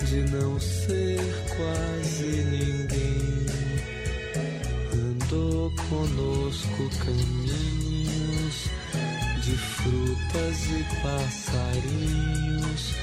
de 0.06 0.20
não 0.34 0.58
ser 0.58 1.20
quase 1.54 2.44
ninguém 2.44 3.41
conosco 5.92 6.88
caminhos 7.04 8.70
de 9.42 9.56
frutas 9.58 10.64
e 10.70 10.84
passarinhos, 11.02 12.94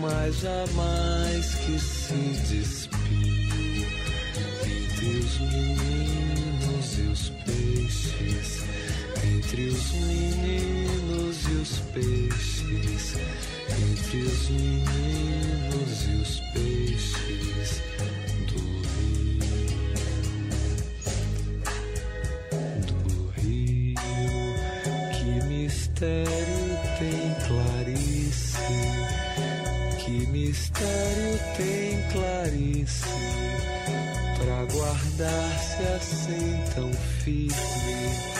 mas 0.00 0.40
jamais 0.40 1.54
que 1.54 1.78
se 1.78 2.14
despiu 2.48 3.86
entre 4.64 5.06
os 5.06 5.38
meninos 5.38 6.98
e 6.98 7.02
os 7.02 7.30
peixes, 7.44 8.64
entre 9.22 9.68
os 9.68 9.92
meninos 9.92 11.36
e 11.48 11.52
os 11.52 11.78
peixes, 11.94 13.14
entre 13.70 14.18
os 14.18 14.48
meninos 14.50 16.04
e 16.08 16.14
os 16.16 16.40
peixes. 16.52 17.95
Mistério 25.96 26.78
tem 26.98 27.34
Clarice? 27.46 28.58
Que 29.98 30.26
mistério 30.26 31.38
tem 31.56 32.02
Clarice? 32.12 33.06
Pra 34.38 34.64
guardar-se 34.74 35.82
assim 35.82 36.60
tão 36.74 36.92
firme 37.24 38.35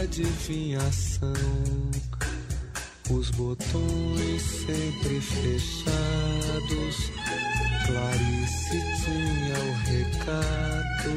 adivinhação. 0.00 1.32
Os 3.10 3.30
botões 3.30 4.42
sempre 4.42 5.20
fechados, 5.20 6.96
Clarice 7.86 8.80
tinha 9.04 9.58
o 9.58 9.72
recado 9.90 11.12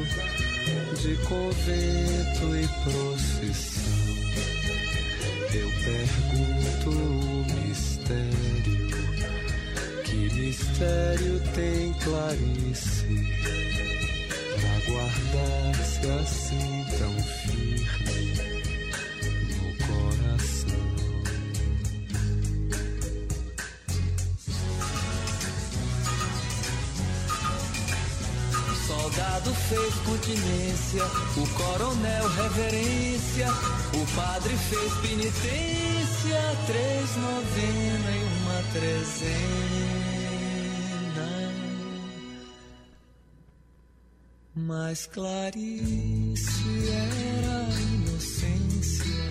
de 1.00 1.16
convento 1.26 2.56
e 2.56 2.66
procissão. 2.84 3.86
Eu 5.54 5.70
pergunto 5.84 6.90
o 6.90 7.46
mistério 7.66 8.86
que 10.04 10.16
mistério 10.34 11.40
tem 11.54 11.92
Clarice 12.04 13.06
pra 14.60 14.76
guardar-se 14.92 16.06
assim 16.10 16.84
tão 16.98 17.14
firme 17.22 17.95
Soldado 29.46 29.54
fez 29.54 29.94
continência, 30.04 31.04
o 31.36 31.46
coronel 31.54 32.28
reverência, 32.28 33.46
o 33.94 34.06
padre 34.16 34.56
fez 34.56 34.92
penitência, 34.94 36.56
três 36.66 37.16
novena 37.16 38.10
e 38.10 38.24
uma 38.42 38.62
trezena. 38.72 39.36
Mas 44.56 45.06
Clarice 45.06 46.88
era 46.90 47.68
inocência, 47.94 49.30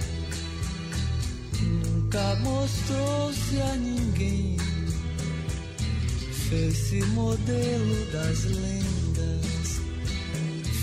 nunca 1.62 2.36
mostrou-se 2.38 3.62
a 3.62 3.76
ninguém. 3.76 4.56
Fez-se 6.48 7.02
modelo 7.08 8.06
das 8.12 8.44
lendas, 8.46 9.05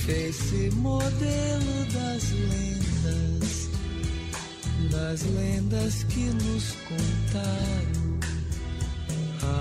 fez-se 0.05 0.71
modelo 0.77 1.85
das 1.93 2.31
lendas, 2.33 3.71
das 4.91 5.23
lendas 5.23 6.05
que 6.05 6.25
nos 6.25 6.73
contaram 6.89 8.21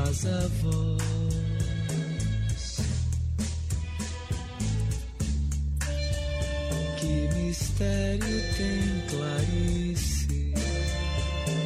as 0.08 0.26
avós. 0.26 1.02
mistério 7.36 8.42
tem 8.58 8.82
Clarice? 9.10 10.54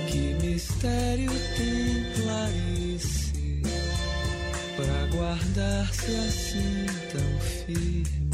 Que 0.09 0.33
mistério 0.41 1.31
tem 1.55 2.23
Clarice 2.23 3.61
para 4.75 5.05
guardar-se 5.15 6.15
assim 6.15 6.85
tão 7.11 7.39
firme 7.65 8.24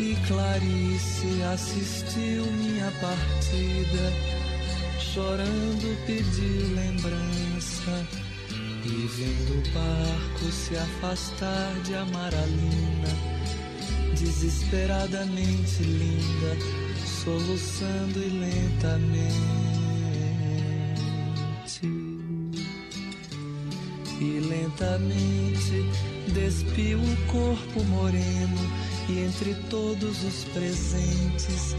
e 0.00 0.16
Clarice 0.26 1.42
assistiu 1.52 2.46
minha 2.52 2.90
partida, 3.02 4.12
chorando 4.98 6.06
pediu 6.06 6.74
lembrança 6.74 8.06
e 8.86 9.06
vendo 9.08 9.58
o 9.58 9.62
barco 9.74 10.50
se 10.50 10.74
afastar 10.74 11.74
de 11.84 11.94
Amaralina, 11.94 13.08
desesperadamente 14.18 15.82
linda, 15.82 16.56
soluçando 17.22 18.18
e 18.20 18.30
lentamente. 18.40 19.50
E 24.18 24.40
lentamente 24.40 25.84
despiu 26.32 26.98
o 26.98 27.16
corpo 27.26 27.84
moreno 27.84 28.89
e 29.08 29.20
entre 29.20 29.54
todos 29.68 30.22
os 30.24 30.44
presentes, 30.44 31.74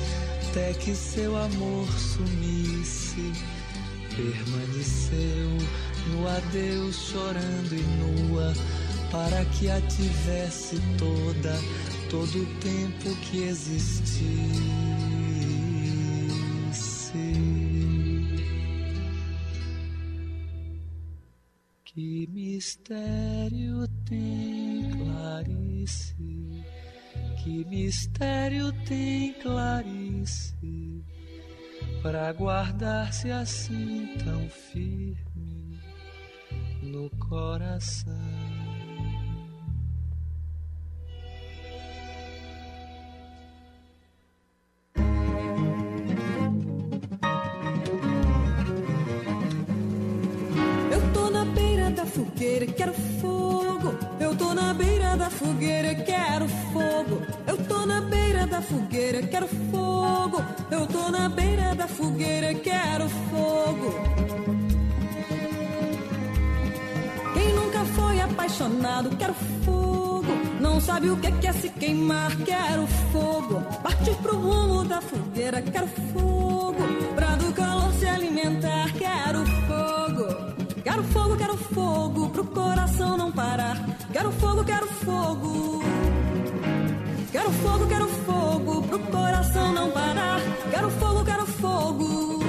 até 0.50 0.74
que 0.74 0.94
seu 0.96 1.38
amor 1.38 1.88
sumisse, 1.98 3.32
permaneceu 4.16 5.50
no 6.10 6.28
adeus 6.28 6.96
chorando 6.96 7.74
e 7.74 7.84
nua, 7.98 8.54
para 9.12 9.46
que 9.46 9.70
a 9.70 9.80
tivesse 9.82 10.78
toda, 10.98 11.58
todo 12.10 12.42
o 12.42 12.46
tempo 12.60 13.16
que 13.22 13.44
existisse. 13.44 14.72
Que 21.94 22.26
mistério 22.32 23.86
tem 24.06 24.92
Clarice? 24.92 26.16
Que 27.44 27.66
mistério 27.66 28.72
tem 28.86 29.34
Clarice? 29.34 31.04
Para 32.04 32.32
guardar-se 32.34 33.32
assim 33.32 34.16
tão 34.24 34.48
firme 34.48 35.80
no 36.84 37.10
coração. 37.18 38.61
Na 61.12 61.28
beira 61.28 61.76
da 61.76 61.88
fogueira, 61.88 62.54
quero 62.54 63.10
fogo. 63.10 63.94
Quem 67.34 67.54
nunca 67.54 67.86
foi 67.86 68.22
apaixonado, 68.22 69.16
quero 69.18 69.34
fogo. 69.66 70.32
Não 70.60 70.80
sabe 70.80 71.10
o 71.10 71.18
que 71.18 71.48
é 71.48 71.54
se 71.54 71.70
queimar, 71.70 72.36
quero 72.38 72.88
fogo. 73.12 73.62
Partir 73.84 74.16
pro 74.16 74.38
rumo 74.38 74.86
da 74.86 75.02
fogueira, 75.02 75.62
quero 75.62 75.88
fogo. 76.14 76.82
Pra 77.16 77.36
do 77.36 77.52
calor 77.54 77.92
se 77.94 78.06
alimentar, 78.06 78.92
quero 78.94 79.46
fogo. 79.68 80.82
Quero 80.84 81.04
fogo, 81.04 81.36
quero 81.36 81.58
fogo, 81.58 82.30
pro 82.30 82.46
coração 82.46 83.18
não 83.18 83.32
parar. 83.32 83.78
Quero 84.14 84.32
fogo, 84.32 84.64
quero 84.64 84.88
fogo. 84.88 85.81
Quero 87.42 87.54
fogo, 87.54 87.88
quero 87.88 88.08
fogo, 88.08 88.84
pro 88.84 89.00
coração 89.00 89.74
não 89.74 89.90
parar. 89.90 90.40
Quero 90.70 90.92
fogo, 90.92 91.26
quero 91.26 91.46
fogo. 91.48 92.40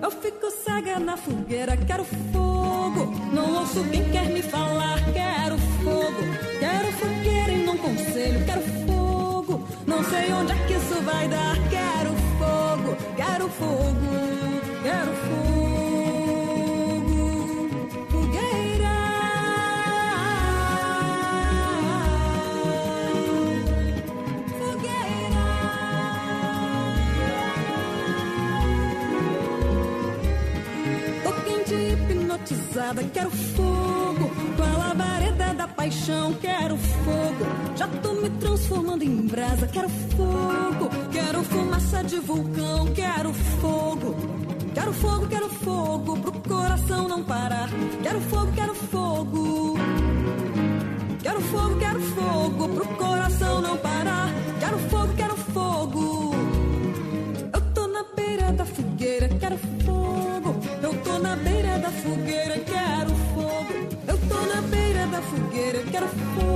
Eu 0.00 0.10
fico 0.12 0.48
cega 0.64 1.00
na 1.00 1.16
fogueira, 1.16 1.76
quero 1.76 2.04
fogo. 2.04 3.12
Não 3.32 3.56
ouço 3.56 3.82
quem 3.90 4.08
quer 4.12 4.28
me 4.28 4.40
falar, 4.40 5.00
quero 5.12 5.58
fogo. 5.58 6.22
Quero 6.60 6.92
fogueira 6.92 7.52
e 7.52 7.66
não 7.66 7.76
conselho, 7.76 8.44
quero 8.46 8.62
fogo. 8.86 9.66
Não 9.84 10.04
sei 10.04 10.32
onde 10.32 10.52
é 10.52 10.66
que 10.66 10.74
isso 10.74 11.02
vai 11.02 11.26
dar, 11.26 11.56
quero 11.68 12.14
fogo, 12.38 12.96
quero 13.16 13.48
fogo, 13.48 14.31
hipnotizada, 32.92 33.02
quero 33.04 33.30
fogo. 33.30 34.30
Com 34.56 34.62
a 34.62 34.86
labareda 34.86 35.54
da 35.54 35.68
paixão, 35.68 36.34
quero 36.34 36.76
fogo. 36.76 37.76
Já 37.76 37.88
tô 37.88 38.12
me 38.14 38.30
transformando 38.30 39.02
em 39.02 39.26
brasa, 39.26 39.66
quero 39.66 39.88
fogo. 39.88 40.90
Quero 41.10 41.42
fumaça 41.42 42.04
de 42.04 42.18
vulcão, 42.18 42.86
quero 42.94 43.32
fogo. 43.32 44.16
Quero 44.74 44.92
fogo, 44.92 45.26
quero 45.26 45.48
fogo, 45.48 46.16
pro 46.18 46.32
coração 46.32 47.08
não 47.08 47.22
parar. 47.24 47.68
Quero 48.02 48.20
fogo, 48.20 48.52
quero 48.52 48.74
fogo. 48.74 49.74
Quero 51.22 51.40
fogo, 51.40 51.78
quero 51.78 52.00
fogo, 52.00 52.68
pro 52.68 52.88
coração 52.96 53.60
não 53.60 53.76
parar. 53.76 54.30
Quero 54.60 54.78
fogo, 54.90 55.12
quero 55.16 55.31
quero. 65.92 66.51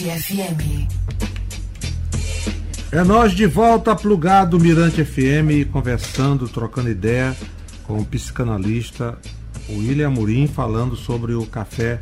Mirante 0.00 0.24
FM. 0.24 0.88
É 2.90 3.04
nós 3.04 3.32
de 3.32 3.46
volta 3.46 3.94
plugado 3.94 4.58
Mirante 4.58 5.04
FM, 5.04 5.70
conversando, 5.70 6.48
trocando 6.48 6.90
ideia 6.90 7.36
com 7.84 8.00
o 8.00 8.04
psicanalista 8.04 9.16
William 9.68 10.08
Amorim, 10.08 10.48
falando 10.48 10.96
sobre 10.96 11.34
o 11.34 11.46
café 11.46 12.00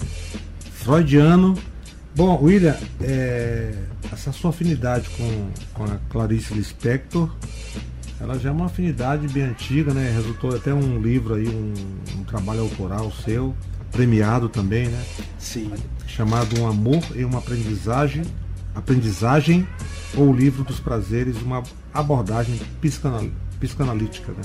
freudiano. 0.73 1.55
Bom, 2.15 2.43
William, 2.43 2.77
é, 3.01 3.75
essa 4.11 4.33
sua 4.33 4.51
afinidade 4.51 5.11
com, 5.11 5.51
com 5.75 5.85
a 5.85 5.99
Clarice 6.09 6.55
Lispector, 6.55 7.31
ela 8.19 8.39
já 8.39 8.49
é 8.49 8.53
uma 8.53 8.67
afinidade 8.67 9.29
bem 9.29 9.43
antiga, 9.43 9.93
né? 9.93 10.11
Resultou 10.15 10.55
até 10.55 10.73
um 10.73 10.99
livro 10.99 11.35
aí, 11.35 11.49
um, 11.49 11.75
um 12.19 12.25
trabalho 12.25 12.61
autoral 12.61 13.13
seu, 13.13 13.55
premiado 13.93 14.49
também, 14.49 14.89
né? 14.89 15.05
Sim. 15.39 15.71
Chamado 16.07 16.59
Um 16.59 16.67
Amor 16.67 17.05
e 17.15 17.25
uma 17.25 17.39
Aprendizagem, 17.39 18.23
Aprendizagem 18.75 19.69
ou 20.17 20.31
o 20.31 20.33
Livro 20.33 20.65
dos 20.65 20.81
Prazeres, 20.81 21.41
uma 21.43 21.63
abordagem 21.93 22.59
psicanal, 22.81 23.25
psicanalítica, 23.61 24.33
né? 24.33 24.43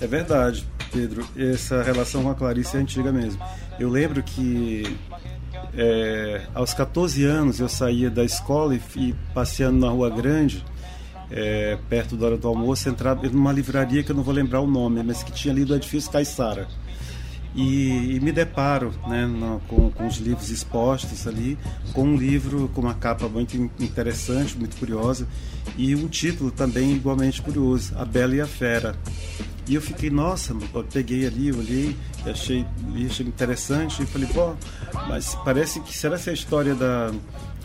É, 0.00 0.04
é 0.04 0.06
verdade, 0.06 0.66
Pedro. 0.92 1.26
Essa 1.36 1.82
relação 1.82 2.22
com 2.22 2.30
a 2.30 2.34
Clarice 2.34 2.76
é 2.76 2.80
antiga 2.80 3.12
mesmo. 3.12 3.42
Eu 3.78 3.90
lembro 3.90 4.22
que 4.22 4.96
é, 5.76 6.42
aos 6.54 6.72
14 6.72 7.24
anos 7.24 7.58
eu 7.58 7.68
saía 7.68 8.10
da 8.10 8.24
escola 8.24 8.74
e, 8.74 8.80
e 8.96 9.14
passeando 9.34 9.78
na 9.78 9.90
Rua 9.90 10.10
Grande, 10.10 10.64
é, 11.30 11.76
perto 11.88 12.16
da 12.16 12.26
hora 12.26 12.36
do 12.36 12.46
almoço, 12.46 12.88
entrava 12.88 13.28
numa 13.28 13.52
livraria 13.52 14.02
que 14.02 14.12
eu 14.12 14.16
não 14.16 14.22
vou 14.22 14.32
lembrar 14.34 14.60
o 14.60 14.66
nome, 14.66 15.02
mas 15.02 15.22
que 15.22 15.32
tinha 15.32 15.52
ali 15.52 15.64
do 15.64 15.74
edifício 15.74 16.10
Caissara. 16.10 16.68
E, 17.54 18.16
e, 18.16 18.20
me 18.20 18.32
deparo 18.32 18.92
né, 19.06 19.26
no, 19.26 19.60
com, 19.68 19.88
com, 19.90 20.06
os 20.08 20.16
livros 20.16 20.50
expostos 20.50 21.26
ali, 21.26 21.56
com 21.92 22.02
um 22.02 22.16
livro 22.16 22.68
com 22.74 22.80
uma 22.80 22.94
capa 22.94 23.28
muito 23.28 23.56
interessante, 23.78 24.58
muito 24.58 24.76
curiosa, 24.76 25.28
e 25.76 25.94
um 25.94 26.08
título 26.08 26.50
também 26.50 26.92
igualmente 26.92 27.40
curioso, 27.40 27.94
A 27.96 28.04
Bela 28.04 28.34
e 28.34 28.40
a 28.40 28.46
Fera. 28.46 28.96
E 29.68 29.74
eu 29.76 29.80
fiquei, 29.80 30.10
nossa, 30.10 30.52
eu 30.52 30.84
peguei 30.84 31.26
ali, 31.26 31.52
olhei, 31.52 31.96
achei, 32.26 32.66
achei 33.06 33.26
interessante, 33.26 34.02
e 34.02 34.06
falei, 34.06 34.28
pô, 34.28 34.54
mas 35.08 35.36
parece 35.44 35.80
que 35.80 35.96
será 35.96 36.16
essa 36.16 36.30
a 36.30 36.34
história 36.34 36.74
da 36.74 37.12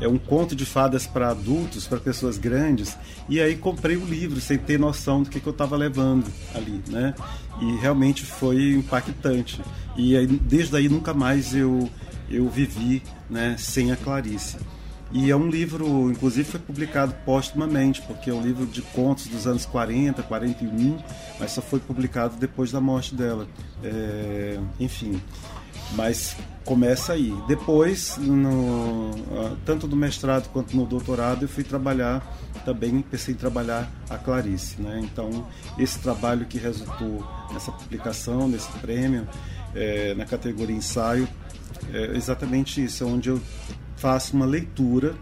é 0.01 0.07
um 0.07 0.17
conto 0.17 0.55
de 0.55 0.65
fadas 0.65 1.05
para 1.05 1.29
adultos, 1.29 1.87
para 1.87 1.99
pessoas 1.99 2.37
grandes. 2.37 2.97
E 3.27 3.39
aí 3.39 3.55
comprei 3.55 3.97
o 3.97 4.05
livro 4.05 4.39
sem 4.39 4.57
ter 4.57 4.79
noção 4.79 5.23
do 5.23 5.29
que, 5.29 5.39
que 5.39 5.47
eu 5.47 5.51
estava 5.51 5.75
levando 5.75 6.25
ali, 6.53 6.81
né? 6.87 7.13
E 7.61 7.75
realmente 7.77 8.25
foi 8.25 8.73
impactante. 8.73 9.61
E 9.97 10.15
aí, 10.15 10.25
desde 10.25 10.75
aí 10.75 10.87
nunca 10.87 11.13
mais 11.13 11.53
eu 11.53 11.89
eu 12.29 12.47
vivi, 12.47 13.01
né, 13.29 13.55
sem 13.57 13.91
a 13.91 13.95
Clarice. 13.95 14.57
E 15.11 15.31
é 15.31 15.35
um 15.35 15.49
livro, 15.49 16.11
inclusive 16.11 16.47
foi 16.47 16.59
publicado 16.59 17.15
póstumamente, 17.25 17.99
porque 18.03 18.29
é 18.29 18.33
um 18.33 18.41
livro 18.41 18.67
de 18.67 18.83
contos 18.83 19.25
dos 19.25 19.47
anos 19.47 19.65
40, 19.65 20.21
41, 20.21 20.99
mas 21.39 21.51
só 21.51 21.61
foi 21.63 21.79
publicado 21.79 22.35
depois 22.37 22.71
da 22.71 22.79
morte 22.79 23.15
dela. 23.15 23.47
É, 23.83 24.59
enfim, 24.79 25.19
mas 25.95 26.35
começa 26.65 27.13
aí. 27.13 27.33
Depois, 27.47 28.17
no, 28.17 29.11
ah, 29.31 29.55
tanto 29.65 29.87
no 29.87 29.95
mestrado 29.95 30.49
quanto 30.49 30.75
no 30.75 30.85
doutorado, 30.85 31.43
eu 31.43 31.49
fui 31.49 31.63
trabalhar 31.63 32.21
também, 32.63 33.01
pensei 33.01 33.33
em 33.33 33.37
trabalhar 33.37 33.91
a 34.09 34.17
Clarice. 34.17 34.81
Né? 34.81 35.01
Então, 35.03 35.47
esse 35.77 35.99
trabalho 35.99 36.45
que 36.45 36.57
resultou 36.57 37.25
nessa 37.51 37.71
publicação, 37.71 38.47
nesse 38.47 38.69
prêmio, 38.79 39.27
é, 39.73 40.13
na 40.13 40.25
categoria 40.25 40.75
ensaio, 40.75 41.27
é 41.91 42.15
exatamente 42.15 42.83
isso, 42.83 43.03
é 43.03 43.07
onde 43.07 43.29
eu 43.29 43.41
faço 43.95 44.35
uma 44.35 44.45
leitura 44.45 45.15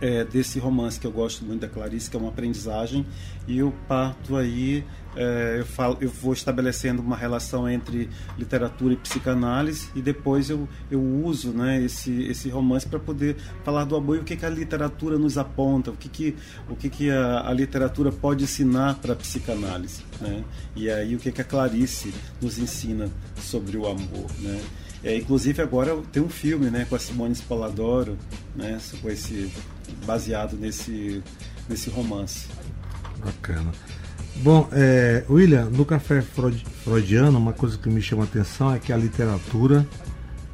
é, 0.00 0.24
desse 0.24 0.58
romance 0.58 0.98
que 0.98 1.06
eu 1.06 1.12
gosto 1.12 1.44
muito 1.44 1.60
da 1.60 1.68
Clarice, 1.68 2.10
que 2.10 2.16
é 2.16 2.20
uma 2.20 2.30
aprendizagem, 2.30 3.06
e 3.46 3.58
eu 3.58 3.72
parto 3.86 4.36
aí, 4.36 4.84
é, 5.16 5.56
eu, 5.58 5.66
falo, 5.66 5.98
eu 6.00 6.08
vou 6.08 6.32
estabelecendo 6.32 7.02
uma 7.02 7.16
relação 7.16 7.68
entre 7.68 8.08
literatura 8.38 8.94
e 8.94 8.96
psicanálise, 8.96 9.88
e 9.94 10.00
depois 10.00 10.50
eu, 10.50 10.68
eu 10.90 11.02
uso 11.02 11.50
né, 11.50 11.82
esse, 11.82 12.22
esse 12.24 12.48
romance 12.48 12.86
para 12.86 12.98
poder 12.98 13.36
falar 13.64 13.84
do 13.84 13.96
amor 13.96 14.16
e 14.16 14.20
o 14.20 14.24
que, 14.24 14.36
que 14.36 14.46
a 14.46 14.50
literatura 14.50 15.18
nos 15.18 15.36
aponta, 15.36 15.90
o 15.90 15.96
que, 15.96 16.08
que, 16.08 16.36
o 16.68 16.76
que, 16.76 16.88
que 16.88 17.10
a, 17.10 17.48
a 17.48 17.52
literatura 17.52 18.12
pode 18.12 18.44
ensinar 18.44 18.96
para 18.96 19.14
a 19.14 19.16
psicanálise, 19.16 20.02
né? 20.20 20.44
e 20.76 20.88
aí 20.90 21.14
o 21.14 21.18
que, 21.18 21.32
que 21.32 21.40
a 21.40 21.44
Clarice 21.44 22.14
nos 22.40 22.58
ensina 22.58 23.08
sobre 23.36 23.76
o 23.76 23.86
amor. 23.86 24.26
Né? 24.38 24.60
É, 25.02 25.16
inclusive 25.16 25.62
agora 25.62 25.96
tem 26.12 26.22
um 26.22 26.28
filme 26.28 26.70
né, 26.70 26.86
com 26.88 26.94
a 26.94 26.98
Simone 26.98 27.34
Spalladoro, 27.34 28.18
né, 28.54 28.78
com 29.00 29.10
esse, 29.10 29.50
baseado 30.04 30.56
nesse, 30.56 31.22
nesse 31.68 31.90
romance. 31.90 32.46
Bacana. 33.24 33.72
Bom, 34.42 34.66
é, 34.72 35.22
William, 35.28 35.66
no 35.66 35.84
café 35.84 36.22
freudiano, 36.22 37.36
uma 37.36 37.52
coisa 37.52 37.76
que 37.76 37.90
me 37.90 38.00
chama 38.00 38.22
a 38.22 38.24
atenção 38.24 38.74
é 38.74 38.78
que 38.78 38.90
a 38.90 38.96
literatura, 38.96 39.86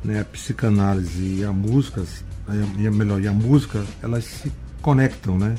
né, 0.05 0.23
a 0.23 0.25
psicanálise 0.25 1.37
e 1.39 1.45
a 1.45 1.53
música, 1.53 2.03
e 2.81 2.85
a, 2.85 2.91
melhor, 2.91 3.23
e 3.23 3.29
a 3.29 3.33
música, 3.33 3.85
elas 4.03 4.25
se 4.25 4.53
conectam, 4.83 5.39
né? 5.39 5.55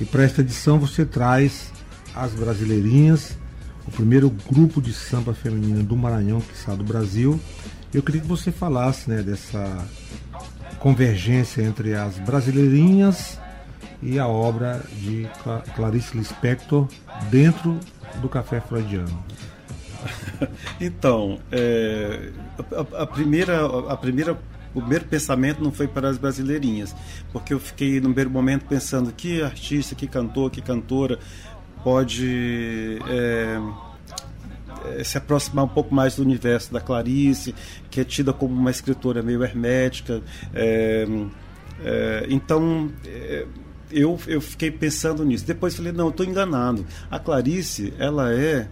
E 0.00 0.04
para 0.04 0.22
esta 0.22 0.40
edição 0.40 0.78
você 0.78 1.04
traz 1.04 1.72
as 2.14 2.32
Brasileirinhas, 2.32 3.36
o 3.88 3.90
primeiro 3.90 4.30
grupo 4.30 4.80
de 4.80 4.92
samba 4.92 5.34
feminino 5.34 5.82
do 5.82 5.96
Maranhão, 5.96 6.40
que 6.40 6.54
está 6.54 6.76
do 6.76 6.84
Brasil, 6.84 7.40
eu 7.92 8.04
queria 8.04 8.20
que 8.20 8.28
você 8.28 8.52
falasse 8.52 9.10
né, 9.10 9.20
dessa 9.20 9.84
convergência 10.78 11.60
entre 11.62 11.94
as 11.94 12.20
brasileirinhas 12.20 13.36
e 14.04 14.18
a 14.18 14.28
obra 14.28 14.82
de 14.92 15.26
Clarice 15.74 16.16
Lispector 16.16 16.86
dentro 17.30 17.80
do 18.20 18.28
Café 18.28 18.60
Freudiano. 18.60 19.24
Então, 20.78 21.38
é, 21.50 22.30
a, 22.76 23.02
a, 23.04 23.06
primeira, 23.06 23.64
a 23.88 23.96
primeira, 23.96 24.38
o 24.74 24.80
primeiro 24.80 25.06
pensamento 25.06 25.64
não 25.64 25.72
foi 25.72 25.88
para 25.88 26.10
as 26.10 26.18
brasileirinhas, 26.18 26.94
porque 27.32 27.54
eu 27.54 27.58
fiquei 27.58 27.94
no 27.94 28.08
primeiro 28.08 28.28
momento 28.28 28.66
pensando 28.66 29.10
que 29.12 29.40
artista, 29.42 29.94
que 29.94 30.06
cantor, 30.06 30.50
que 30.50 30.60
cantora 30.60 31.18
pode 31.82 32.98
é, 33.08 33.58
eh, 34.96 35.04
se 35.04 35.16
aproximar 35.16 35.64
um 35.64 35.68
pouco 35.68 35.94
mais 35.94 36.16
do 36.16 36.22
universo 36.22 36.72
da 36.72 36.80
Clarice, 36.80 37.54
que 37.90 38.00
é 38.00 38.04
tida 38.04 38.32
como 38.32 38.54
uma 38.54 38.70
escritora 38.70 39.22
meio 39.22 39.42
hermética. 39.42 40.20
É, 40.52 41.06
é, 41.82 42.26
então, 42.28 42.90
é, 43.06 43.46
eu, 43.90 44.18
eu 44.26 44.40
fiquei 44.40 44.70
pensando 44.70 45.24
nisso. 45.24 45.44
Depois 45.46 45.74
falei, 45.74 45.92
não, 45.92 46.08
estou 46.08 46.24
enganado. 46.24 46.86
A 47.10 47.18
Clarice, 47.18 47.92
ela 47.98 48.32
é, 48.32 48.68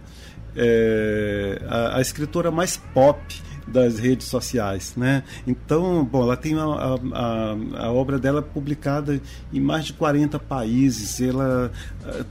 a, 1.67 1.97
a 1.97 2.01
escritora 2.01 2.51
mais 2.51 2.77
pop 2.77 3.21
das 3.67 3.99
redes 3.99 4.27
sociais, 4.27 4.93
né? 4.95 5.23
Então, 5.47 6.03
bom, 6.03 6.23
ela 6.23 6.37
tem 6.37 6.55
a, 6.55 6.63
a, 6.63 7.85
a, 7.85 7.91
obra 7.91 8.19
dela 8.19 8.41
publicada 8.41 9.21
em 9.51 9.59
mais 9.59 9.85
de 9.85 9.93
40 9.93 10.37
países. 10.39 11.21
Ela 11.21 11.71
eh, 12.05 12.25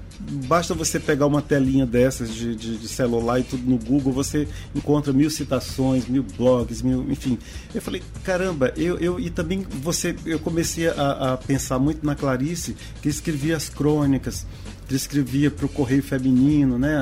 basta 0.46 0.74
você 0.74 1.00
pegar 1.00 1.26
uma 1.26 1.42
telinha 1.42 1.86
dessas 1.86 2.34
de, 2.34 2.54
de, 2.54 2.78
de, 2.78 2.88
celular 2.88 3.40
e 3.40 3.42
tudo 3.42 3.68
no 3.68 3.78
Google, 3.78 4.12
você 4.12 4.46
encontra 4.74 5.12
mil 5.12 5.30
citações, 5.30 6.06
mil 6.06 6.24
blogs, 6.36 6.82
mil, 6.82 7.10
enfim. 7.10 7.38
Eu 7.74 7.80
falei, 7.80 8.02
caramba, 8.24 8.72
eu, 8.76 8.98
eu 8.98 9.18
e 9.18 9.30
também 9.30 9.66
você, 9.82 10.14
eu 10.26 10.38
comecei 10.38 10.88
a, 10.88 11.32
a 11.32 11.36
pensar 11.36 11.78
muito 11.78 12.04
na 12.04 12.14
Clarice, 12.14 12.76
que 13.00 13.08
escrevia 13.08 13.56
as 13.56 13.68
crônicas, 13.68 14.46
que 14.86 14.94
escrevia 14.94 15.50
para 15.50 15.66
o 15.66 15.68
Correio 15.68 16.02
Feminino, 16.02 16.78
né? 16.78 16.94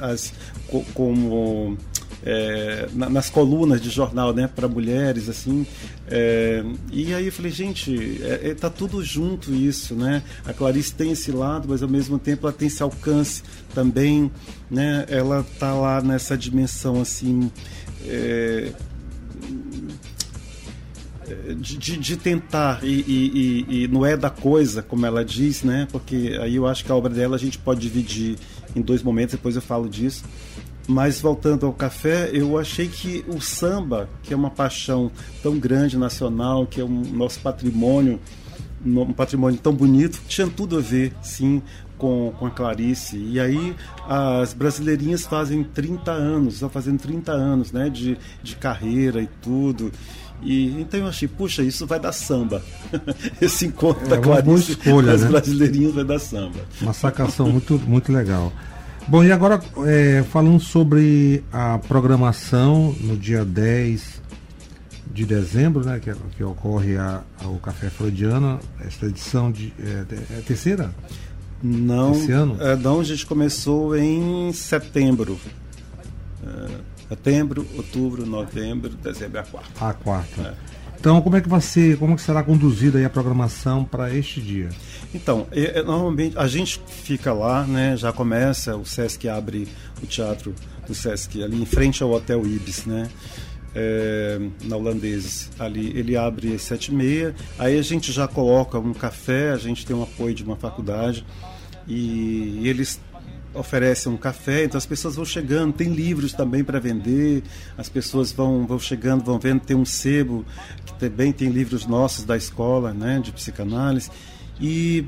As, 0.00 0.32
como 0.94 1.76
é, 2.24 2.88
nas 2.94 3.28
colunas 3.28 3.80
de 3.80 3.90
jornal, 3.90 4.32
né, 4.32 4.48
para 4.48 4.68
mulheres, 4.68 5.28
assim. 5.28 5.66
É, 6.08 6.64
e 6.92 7.12
aí 7.14 7.26
eu 7.26 7.32
falei, 7.32 7.50
gente, 7.50 8.20
é, 8.22 8.50
é, 8.50 8.54
tá 8.54 8.70
tudo 8.70 9.02
junto 9.02 9.54
isso, 9.54 9.94
né? 9.94 10.22
A 10.44 10.52
Clarice 10.52 10.94
tem 10.94 11.12
esse 11.12 11.32
lado, 11.32 11.68
mas 11.68 11.82
ao 11.82 11.88
mesmo 11.88 12.18
tempo 12.18 12.46
ela 12.46 12.52
tem 12.52 12.68
esse 12.68 12.82
alcance 12.82 13.42
também, 13.74 14.30
né? 14.70 15.04
Ela 15.08 15.44
tá 15.58 15.74
lá 15.74 16.00
nessa 16.00 16.36
dimensão 16.36 17.00
assim. 17.00 17.50
É, 18.06 18.72
de, 21.56 21.96
de, 21.96 22.16
tentar 22.16 22.80
e, 22.82 22.86
e, 22.88 23.84
e, 23.84 23.88
não 23.88 24.04
é 24.04 24.16
da 24.16 24.28
coisa, 24.28 24.82
como 24.82 25.06
ela 25.06 25.24
diz, 25.24 25.62
né? 25.62 25.88
Porque 25.90 26.38
aí 26.40 26.56
eu 26.56 26.66
acho 26.66 26.84
que 26.84 26.92
a 26.92 26.94
obra 26.94 27.12
dela 27.12 27.36
a 27.36 27.38
gente 27.38 27.58
pode 27.58 27.80
dividir 27.80 28.36
em 28.76 28.82
dois 28.82 29.02
momentos, 29.02 29.34
depois 29.34 29.56
eu 29.56 29.62
falo 29.62 29.88
disso. 29.88 30.24
Mas 30.86 31.20
voltando 31.20 31.64
ao 31.64 31.72
café, 31.72 32.30
eu 32.32 32.58
achei 32.58 32.88
que 32.88 33.24
o 33.28 33.40
samba, 33.40 34.08
que 34.22 34.34
é 34.34 34.36
uma 34.36 34.50
paixão 34.50 35.10
tão 35.42 35.58
grande 35.58 35.96
nacional, 35.96 36.66
que 36.66 36.80
é 36.80 36.84
um 36.84 37.02
nosso 37.12 37.40
patrimônio 37.40 38.18
um 38.84 39.12
patrimônio 39.12 39.58
tão 39.60 39.72
bonito, 39.72 40.20
tinha 40.26 40.48
tudo 40.48 40.78
a 40.78 40.80
ver, 40.80 41.12
sim, 41.22 41.62
com, 41.96 42.32
com 42.36 42.46
a 42.46 42.50
Clarice. 42.50 43.16
E 43.16 43.38
aí 43.38 43.74
as 44.08 44.52
brasileirinhas 44.52 45.24
fazem 45.24 45.62
30 45.62 46.10
anos, 46.10 46.54
estão 46.54 46.68
fazendo 46.68 46.98
30 46.98 47.32
anos 47.32 47.72
né, 47.72 47.88
de, 47.88 48.18
de 48.42 48.56
carreira 48.56 49.22
e 49.22 49.28
tudo. 49.40 49.92
E, 50.42 50.80
então 50.80 50.98
eu 50.98 51.06
achei, 51.06 51.28
puxa, 51.28 51.62
isso 51.62 51.86
vai 51.86 52.00
dar 52.00 52.10
samba. 52.10 52.60
Esse 53.40 53.66
encontro 53.66 54.04
É 54.06 54.08
da 54.08 54.18
Clarice 54.18 54.72
escolha, 54.72 55.08
com 55.08 55.14
as 55.14 55.22
né? 55.22 55.28
brasileirinhas 55.28 55.94
vai 55.94 56.04
dar 56.04 56.18
samba. 56.18 56.58
Uma 56.80 56.92
sacação 56.92 57.48
muito, 57.48 57.78
muito 57.78 58.12
legal. 58.12 58.52
Bom, 59.08 59.22
e 59.24 59.32
agora 59.32 59.60
é, 59.86 60.22
falando 60.30 60.60
sobre 60.60 61.44
a 61.52 61.78
programação 61.78 62.94
no 63.00 63.16
dia 63.16 63.44
10 63.44 64.22
de 65.12 65.26
dezembro, 65.26 65.84
né, 65.84 66.00
que, 66.00 66.12
que 66.36 66.42
ocorre 66.44 66.96
a, 66.96 67.22
a- 67.42 67.48
o 67.48 67.58
Café 67.58 67.90
Freudiano, 67.90 68.58
esta 68.80 69.06
edição 69.06 69.50
de. 69.52 69.72
É, 69.78 70.04
é 70.38 70.40
terceira? 70.46 70.94
Não, 71.62 72.12
Esse 72.12 72.32
ano? 72.32 72.56
É, 72.60 72.74
não, 72.76 73.00
a 73.00 73.04
gente 73.04 73.26
começou 73.26 73.96
em 73.96 74.52
setembro. 74.52 75.38
É, 76.44 76.68
setembro, 77.10 77.66
outubro, 77.76 78.24
novembro, 78.24 78.88
dezembro 78.90 79.38
é 79.38 79.40
a 79.40 79.44
quarta. 79.44 79.86
A 79.88 79.92
quarta. 79.92 80.54
Então, 81.02 81.20
como 81.20 81.34
é 81.34 81.40
que 81.40 81.48
vai 81.48 81.60
ser, 81.60 81.98
como 81.98 82.12
é 82.12 82.14
que 82.14 82.22
será 82.22 82.44
conduzida 82.44 83.04
a 83.04 83.10
programação 83.10 83.82
para 83.82 84.14
este 84.16 84.40
dia? 84.40 84.68
Então, 85.12 85.48
é- 85.50 85.80
é, 85.80 85.82
normalmente 85.82 86.38
a 86.38 86.46
gente 86.46 86.80
fica 86.86 87.32
lá, 87.32 87.64
né? 87.64 87.96
Já 87.96 88.12
começa, 88.12 88.76
o 88.76 88.86
Sesc 88.86 89.28
abre 89.28 89.66
o 90.00 90.06
teatro 90.06 90.54
do 90.86 90.94
Sesc 90.94 91.42
ali 91.42 91.60
em 91.60 91.66
frente 91.66 92.04
ao 92.04 92.12
Hotel 92.12 92.46
Ibis, 92.46 92.86
né? 92.86 93.08
É, 93.74 94.38
na 94.62 94.76
Holandeses. 94.76 95.50
Ali 95.58 95.90
ele 95.98 96.16
abre 96.16 96.54
às 96.54 96.62
sete 96.62 96.92
e 96.92 96.94
meia. 96.94 97.34
Aí 97.58 97.76
a 97.76 97.82
gente 97.82 98.12
já 98.12 98.28
coloca 98.28 98.78
um 98.78 98.94
café, 98.94 99.50
a 99.50 99.56
gente 99.58 99.84
tem 99.84 99.96
um 99.96 100.04
apoio 100.04 100.32
de 100.32 100.44
uma 100.44 100.54
faculdade 100.54 101.26
e 101.84 102.60
eles 102.62 103.00
oferecem 103.54 104.10
um 104.10 104.16
café, 104.16 104.64
então 104.64 104.78
as 104.78 104.86
pessoas 104.86 105.16
vão 105.16 105.24
chegando, 105.24 105.72
tem 105.72 105.88
livros 105.88 106.32
também 106.32 106.64
para 106.64 106.78
vender, 106.78 107.42
as 107.76 107.88
pessoas 107.88 108.32
vão, 108.32 108.66
vão 108.66 108.78
chegando, 108.78 109.24
vão 109.24 109.38
vendo, 109.38 109.60
tem 109.60 109.76
um 109.76 109.84
sebo 109.84 110.44
que 110.86 110.94
também 110.94 111.32
tem 111.32 111.48
livros 111.48 111.86
nossos 111.86 112.24
da 112.24 112.36
escola, 112.36 112.92
né, 112.92 113.20
de 113.22 113.32
psicanálise, 113.32 114.10
e, 114.60 115.04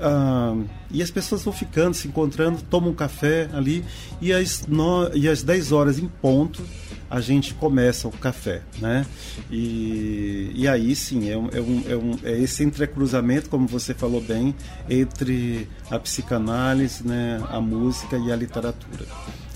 ah, 0.00 0.56
e 0.90 1.02
as 1.02 1.10
pessoas 1.10 1.42
vão 1.42 1.52
ficando, 1.52 1.94
se 1.94 2.08
encontrando, 2.08 2.62
tomam 2.62 2.90
um 2.90 2.94
café 2.94 3.48
ali, 3.52 3.84
e 4.20 4.32
às, 4.32 4.66
no, 4.66 5.10
e 5.14 5.28
às 5.28 5.42
10 5.42 5.72
horas 5.72 5.98
em 5.98 6.08
ponto, 6.08 6.62
a 7.10 7.20
gente 7.20 7.54
começa 7.54 8.08
o 8.08 8.12
café, 8.12 8.62
né? 8.78 9.06
E, 9.50 10.52
e 10.54 10.68
aí 10.68 10.94
sim, 10.94 11.30
é, 11.30 11.36
um, 11.36 11.48
é, 11.52 11.60
um, 11.60 11.82
é, 11.88 11.96
um, 11.96 12.18
é 12.24 12.38
esse 12.40 12.64
entrecruzamento, 12.64 13.48
como 13.48 13.66
você 13.66 13.94
falou 13.94 14.20
bem, 14.20 14.54
entre 14.88 15.68
a 15.90 15.98
psicanálise, 15.98 17.06
né, 17.06 17.42
a 17.48 17.60
música 17.60 18.16
e 18.16 18.32
a 18.32 18.36
literatura. 18.36 19.06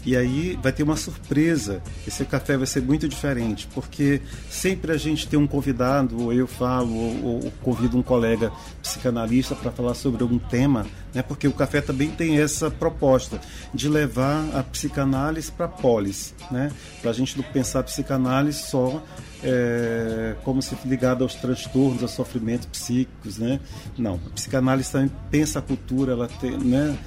E 0.05 0.17
aí 0.17 0.59
vai 0.63 0.73
ter 0.73 0.83
uma 0.83 0.97
surpresa. 0.97 1.83
Esse 2.07 2.25
café 2.25 2.57
vai 2.57 2.67
ser 2.67 2.83
muito 2.83 3.09
diferente, 3.09 3.69
porque 3.75 4.21
sempre 4.49 4.93
a 4.93 4.97
gente 4.97 5.29
tem 5.29 5.39
um 5.39 5.47
convidado, 5.47 6.23
ou 6.23 6.33
eu 6.33 6.47
falo, 6.47 6.95
ou, 6.95 7.45
ou 7.45 7.53
convido 7.63 7.99
um 7.99 8.03
colega 8.03 8.51
psicanalista 8.83 9.55
para 9.55 9.71
falar 9.71 9.95
sobre 9.95 10.23
algum 10.23 10.39
tema, 10.39 10.87
né? 11.15 11.23
Porque 11.23 11.47
o 11.47 11.53
café 11.53 11.81
também 11.81 12.11
tem 12.11 12.39
essa 12.39 12.71
proposta 12.71 13.41
de 13.75 13.89
levar 13.89 14.45
a 14.55 14.63
psicanálise 14.63 15.53
para 15.53 15.67
a 15.67 15.69
polis, 15.69 16.35
né? 16.51 16.71
Para 17.03 17.11
a 17.11 17.15
gente 17.15 17.37
não 17.37 17.45
pensar 17.45 17.81
a 17.81 17.83
psicanálise 17.83 18.63
só 18.63 19.03
é, 19.43 20.35
como 20.45 20.63
se 20.63 20.77
ligada 20.85 21.25
aos 21.25 21.35
transtornos, 21.35 22.03
aos 22.03 22.13
sofrimentos 22.13 22.67
psíquicos, 22.67 23.39
né? 23.39 23.61
Não, 23.99 24.15
a 24.15 24.31
psicanálise 24.31 24.91
também 24.91 25.11
pensa 25.31 25.59
a 25.59 25.63
cultura, 25.63 26.13
ela 26.13 26.29
né? 26.63 26.99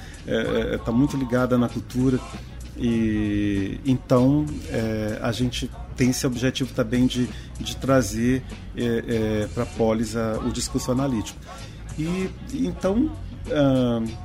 Está 0.75 0.91
muito 0.91 1.17
ligada 1.17 1.57
na 1.57 1.67
cultura. 1.67 2.19
E 2.77 3.79
então 3.85 4.45
é, 4.69 5.19
a 5.21 5.31
gente 5.31 5.69
tem 5.95 6.09
esse 6.09 6.25
objetivo 6.25 6.73
também 6.73 7.05
de, 7.05 7.29
de 7.59 7.77
trazer 7.77 8.41
é, 8.75 9.43
é, 9.43 9.47
para 9.53 9.63
a 9.63 9.65
polis 9.65 10.15
o 10.15 10.51
discurso 10.51 10.91
analítico. 10.91 11.39
E 11.97 12.29
então 12.53 13.11
é, 13.47 14.23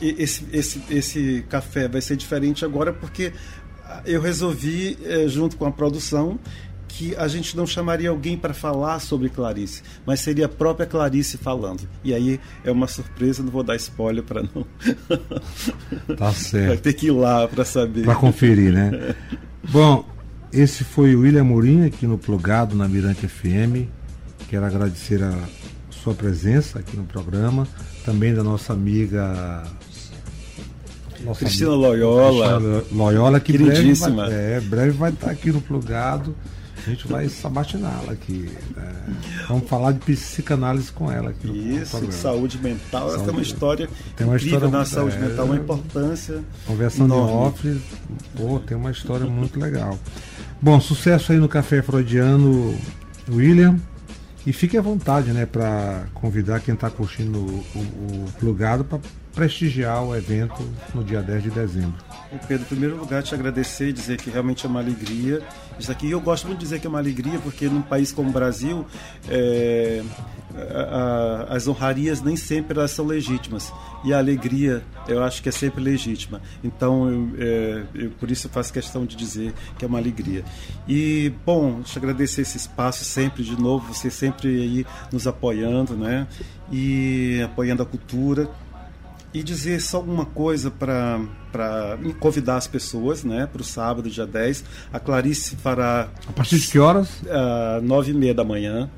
esse, 0.00 0.46
esse, 0.52 0.82
esse 0.90 1.44
café 1.48 1.88
vai 1.88 2.00
ser 2.00 2.16
diferente 2.16 2.64
agora 2.64 2.92
porque 2.92 3.32
eu 4.04 4.20
resolvi, 4.20 4.98
é, 5.04 5.26
junto 5.28 5.56
com 5.56 5.64
a 5.64 5.72
produção, 5.72 6.38
que 6.96 7.14
a 7.16 7.28
gente 7.28 7.54
não 7.56 7.66
chamaria 7.66 8.08
alguém 8.08 8.38
para 8.38 8.54
falar 8.54 9.00
sobre 9.00 9.28
Clarice, 9.28 9.82
mas 10.06 10.20
seria 10.20 10.46
a 10.46 10.48
própria 10.48 10.86
Clarice 10.86 11.36
falando. 11.36 11.86
E 12.02 12.14
aí 12.14 12.40
é 12.64 12.70
uma 12.72 12.86
surpresa, 12.88 13.42
não 13.42 13.50
vou 13.50 13.62
dar 13.62 13.76
spoiler 13.76 14.22
para 14.24 14.42
não. 14.42 14.64
Tá 16.16 16.26
Vai 16.30 16.34
certo. 16.34 16.80
ter 16.82 16.92
que 16.94 17.06
ir 17.08 17.10
lá 17.10 17.46
para 17.46 17.64
saber. 17.64 18.04
Para 18.04 18.14
conferir, 18.14 18.72
né? 18.72 19.14
Bom, 19.70 20.04
esse 20.52 20.84
foi 20.84 21.14
o 21.14 21.20
William 21.20 21.44
Mourinho 21.44 21.86
aqui 21.86 22.06
no 22.06 22.16
Plugado, 22.16 22.74
na 22.74 22.88
Mirante 22.88 23.26
FM. 23.28 23.88
Quero 24.48 24.64
agradecer 24.64 25.22
a 25.22 25.34
sua 25.90 26.14
presença 26.14 26.78
aqui 26.78 26.96
no 26.96 27.04
programa. 27.04 27.66
Também 28.04 28.32
da 28.34 28.42
nossa 28.42 28.72
amiga. 28.72 29.64
nossa 31.24 31.40
Cristina 31.40 31.70
amiga- 31.72 31.88
Loyola. 31.88 32.48
Cristina 32.60 32.84
Loyola, 32.92 33.40
que 33.40 33.58
breve 33.58 33.92
vai, 33.94 34.32
é, 34.32 34.60
breve 34.60 34.90
vai 34.92 35.10
estar 35.10 35.30
aqui 35.30 35.50
no 35.52 35.60
Plugado. 35.60 36.34
A 36.86 36.90
gente 36.90 37.08
vai 37.08 37.28
sabatiná-la 37.28 38.12
aqui. 38.12 38.48
né? 38.76 38.92
Vamos 39.48 39.68
falar 39.68 39.92
de 39.92 39.98
psicanálise 40.00 40.92
com 40.92 41.10
ela 41.10 41.30
aqui 41.30 41.46
no 41.48 41.56
Isso, 41.56 41.90
programa. 41.90 42.12
saúde 42.12 42.58
mental, 42.58 43.08
essa 43.08 43.16
tem 43.18 43.24
uma 43.24 43.32
Saúde- 43.32 43.42
história 43.52 43.88
tem 44.16 44.26
uma 44.26 44.36
história 44.36 44.68
na 44.68 44.84
saúde 44.84 45.16
é, 45.16 45.20
mental, 45.20 45.44
uma 45.46 45.56
importância 45.56 46.44
Conversando 46.66 47.12
em 47.14 47.16
enorme. 47.18 47.34
off, 47.34 47.80
pô, 48.36 48.58
tem 48.60 48.76
uma 48.76 48.90
história 48.92 49.26
muito 49.26 49.58
legal. 49.58 49.98
Bom, 50.62 50.80
sucesso 50.80 51.32
aí 51.32 51.38
no 51.38 51.48
Café 51.48 51.82
Freudiano, 51.82 52.74
William. 53.30 53.76
E 54.46 54.52
fique 54.52 54.78
à 54.78 54.80
vontade, 54.80 55.32
né, 55.32 55.44
para 55.44 56.04
convidar 56.14 56.60
quem 56.60 56.72
está 56.74 56.88
curtindo 56.88 57.36
o, 57.40 57.64
o, 57.74 57.80
o 57.80 58.32
plugado 58.38 58.84
para 58.84 59.00
prestigiar 59.36 60.02
o 60.02 60.16
evento 60.16 60.62
no 60.94 61.04
dia 61.04 61.20
10 61.22 61.42
de 61.44 61.50
dezembro. 61.50 61.94
Pedro, 62.48 62.64
em 62.64 62.68
primeiro 62.68 62.96
lugar, 62.96 63.22
te 63.22 63.34
agradecer 63.34 63.90
e 63.90 63.92
dizer 63.92 64.16
que 64.16 64.30
realmente 64.30 64.64
é 64.64 64.68
uma 64.68 64.80
alegria. 64.80 65.42
Isso 65.78 65.92
aqui 65.92 66.10
eu 66.10 66.20
gosto 66.20 66.46
muito 66.46 66.58
de 66.58 66.64
dizer 66.64 66.80
que 66.80 66.86
é 66.86 66.90
uma 66.90 66.98
alegria, 66.98 67.38
porque 67.40 67.68
num 67.68 67.82
país 67.82 68.10
como 68.12 68.30
o 68.30 68.32
Brasil, 68.32 68.86
é, 69.28 70.02
a- 70.56 71.46
a- 71.50 71.54
as 71.56 71.68
honrarias 71.68 72.22
nem 72.22 72.34
sempre 72.34 72.78
elas 72.78 72.90
são 72.92 73.04
legítimas. 73.06 73.70
E 74.04 74.12
a 74.14 74.18
alegria, 74.18 74.82
eu 75.06 75.22
acho 75.22 75.42
que 75.42 75.50
é 75.50 75.52
sempre 75.52 75.82
legítima. 75.84 76.40
Então, 76.64 77.08
eu, 77.10 77.28
é, 77.38 77.82
eu- 77.94 78.10
por 78.12 78.30
isso 78.30 78.46
eu 78.46 78.50
faço 78.50 78.72
questão 78.72 79.04
de 79.04 79.16
dizer 79.16 79.52
que 79.78 79.84
é 79.84 79.88
uma 79.88 79.98
alegria. 79.98 80.42
E, 80.88 81.30
bom, 81.44 81.82
te 81.82 81.98
agradecer 81.98 82.40
esse 82.40 82.56
espaço 82.56 83.04
sempre, 83.04 83.42
de 83.44 83.60
novo, 83.60 83.92
você 83.92 84.10
sempre 84.10 84.48
aí 84.48 84.86
nos 85.12 85.26
apoiando, 85.26 85.94
né? 85.94 86.26
E 86.72 87.40
apoiando 87.44 87.82
a 87.82 87.86
cultura 87.86 88.48
e 89.36 89.42
dizer 89.42 89.82
só 89.82 90.00
uma 90.00 90.24
coisa 90.24 90.70
para 90.70 91.98
convidar 92.18 92.56
as 92.56 92.66
pessoas 92.66 93.22
né, 93.22 93.46
para 93.46 93.60
o 93.60 93.64
sábado, 93.64 94.08
dia 94.08 94.26
10. 94.26 94.64
A 94.90 94.98
Clarice 94.98 95.56
fará 95.56 96.08
A 96.26 96.32
partir 96.32 96.58
de 96.58 96.66
que 96.66 96.78
horas? 96.78 97.20
às 97.28 97.82
nove 97.82 98.12
e 98.12 98.14
meia 98.14 98.32
da 98.32 98.42
manhã. 98.42 98.88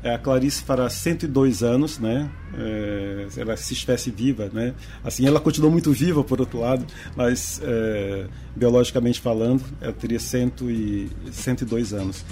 É, 0.00 0.14
A 0.14 0.18
Clarice 0.18 0.62
fará 0.62 0.88
102 0.88 1.64
anos, 1.64 1.98
né? 1.98 2.30
É, 2.56 3.26
ela 3.36 3.56
se 3.56 3.72
estivesse 3.72 4.12
viva, 4.12 4.48
né? 4.52 4.74
Assim, 5.02 5.26
ela 5.26 5.40
continua 5.40 5.70
muito 5.72 5.90
viva, 5.90 6.22
por 6.22 6.38
outro 6.38 6.60
lado, 6.60 6.86
mas 7.16 7.60
é, 7.64 8.26
biologicamente 8.54 9.20
falando, 9.20 9.64
ela 9.80 9.92
teria 9.92 10.20
100 10.20 10.52
e, 10.68 11.10
102 11.32 11.92
anos. 11.92 12.24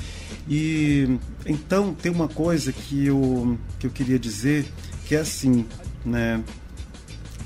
E 0.49 1.19
então 1.45 1.93
tem 1.93 2.13
uma 2.13 2.29
coisa 2.29 2.73
que 2.73 3.07
eu, 3.07 3.59
que 3.81 3.87
eu 3.89 3.91
queria 3.91 4.19
dizer 4.19 4.65
que 5.07 5.17
é 5.17 5.21
assim, 5.21 5.67
né? 6.05 6.41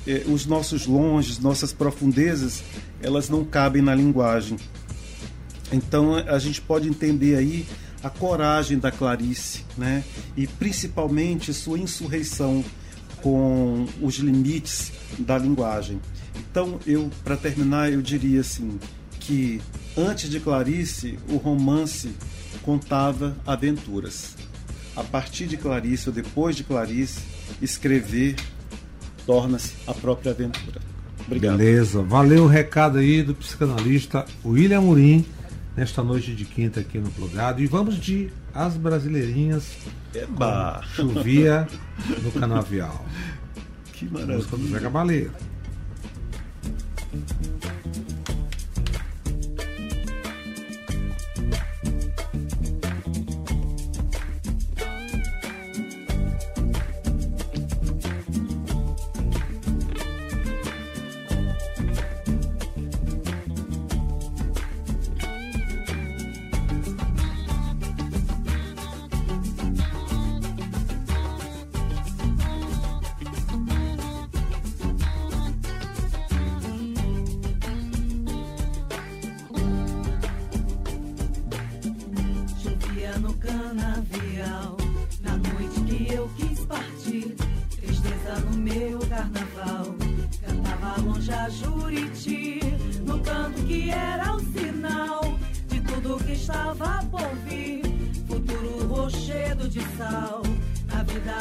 Eh, 0.07 0.23
os 0.27 0.45
nossos 0.45 0.87
longes, 0.87 1.37
nossas 1.39 1.73
profundezas, 1.73 2.63
elas 3.01 3.29
não 3.29 3.43
cabem 3.43 3.81
na 3.81 3.93
linguagem. 3.93 4.57
Então 5.71 6.15
a 6.15 6.39
gente 6.39 6.61
pode 6.61 6.87
entender 6.87 7.35
aí 7.35 7.65
a 8.01 8.09
coragem 8.09 8.79
da 8.79 8.91
Clarice, 8.91 9.65
né? 9.77 10.03
E 10.35 10.47
principalmente 10.47 11.53
sua 11.53 11.77
insurreição 11.77 12.63
com 13.21 13.85
os 14.01 14.15
limites 14.15 14.91
da 15.19 15.37
linguagem. 15.37 15.99
Então 16.35 16.79
eu, 16.85 17.09
para 17.23 17.35
terminar, 17.35 17.91
eu 17.91 18.01
diria 18.01 18.41
assim 18.41 18.79
que 19.19 19.59
antes 19.97 20.29
de 20.29 20.39
Clarice 20.39 21.19
o 21.29 21.35
romance 21.35 22.11
contava 22.61 23.35
aventuras. 23.45 24.35
A 24.95 25.03
partir 25.03 25.47
de 25.47 25.57
Clarice 25.57 26.09
ou 26.09 26.15
depois 26.15 26.55
de 26.55 26.63
Clarice, 26.63 27.19
escrever 27.61 28.35
torna-se 29.27 29.73
a 29.85 29.93
própria 29.93 30.31
aventura. 30.31 30.81
Obrigado. 31.25 31.57
Beleza. 31.57 32.01
Valeu 32.01 32.45
o 32.45 32.47
recado 32.47 32.97
aí 32.97 33.21
do 33.21 33.35
psicanalista 33.35 34.25
William 34.43 34.81
Murim, 34.81 35.25
nesta 35.75 36.01
noite 36.01 36.33
de 36.33 36.45
quinta 36.45 36.79
aqui 36.79 36.97
no 36.97 37.11
Plugado. 37.11 37.61
E 37.61 37.67
vamos 37.67 37.99
de 37.99 38.31
As 38.53 38.77
Brasileirinhas. 38.77 39.77
Eba! 40.15 40.81
Chovia 40.95 41.67
no 42.23 42.31
Canavial. 42.31 43.05
Que 43.93 44.05
Música 44.05 44.29
do 44.29 44.41
Zé 44.41 44.79
maravilha. 44.79 44.79
Cabaleiro. 44.79 45.31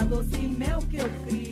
Doce 0.07 0.39
mel 0.39 0.79
que 0.89 0.99
eu 0.99 1.09
criei. 1.27 1.46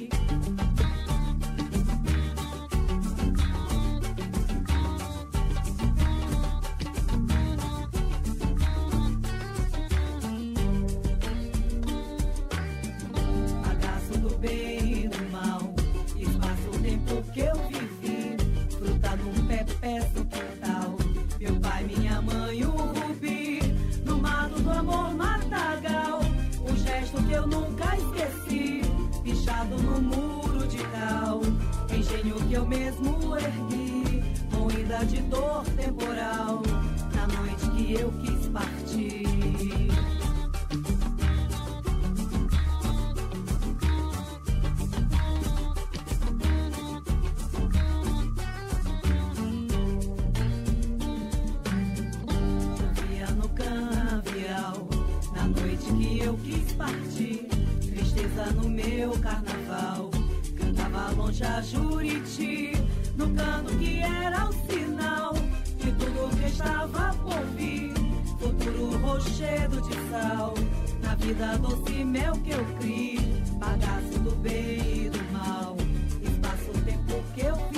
A 61.42 61.61
Juriti. 61.62 62.73
No 63.16 63.31
canto 63.31 63.77
que 63.79 64.01
era 64.01 64.49
o 64.49 64.53
sinal 64.53 65.35
de 65.79 65.92
tudo 65.92 66.37
que 66.37 66.47
estava 66.47 67.14
por 67.23 67.44
vir. 67.57 67.92
Futuro 68.38 68.99
rochedo 68.99 69.81
de 69.81 69.94
sal, 70.11 70.55
na 71.03 71.14
vida 71.16 71.57
doce 71.59 72.05
mel 72.05 72.33
que 72.44 72.51
eu 72.51 72.64
criei. 72.79 73.42
Bagaço 73.59 74.18
do 74.20 74.35
bem 74.37 75.07
e 75.07 75.11
do 75.11 75.33
mal, 75.33 75.77
espaço-tempo 76.23 77.23
que 77.35 77.40
eu 77.40 77.57
vivi. 77.57 77.74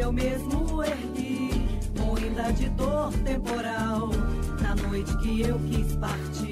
Que 0.00 0.04
eu 0.04 0.12
mesmo 0.12 0.82
ergui. 0.82 1.50
Moída 1.98 2.50
de 2.54 2.70
dor 2.70 3.12
temporal. 3.22 4.08
Na 4.62 4.74
noite 4.74 5.14
que 5.18 5.42
eu 5.42 5.58
quis 5.58 5.94
partir. 5.96 6.49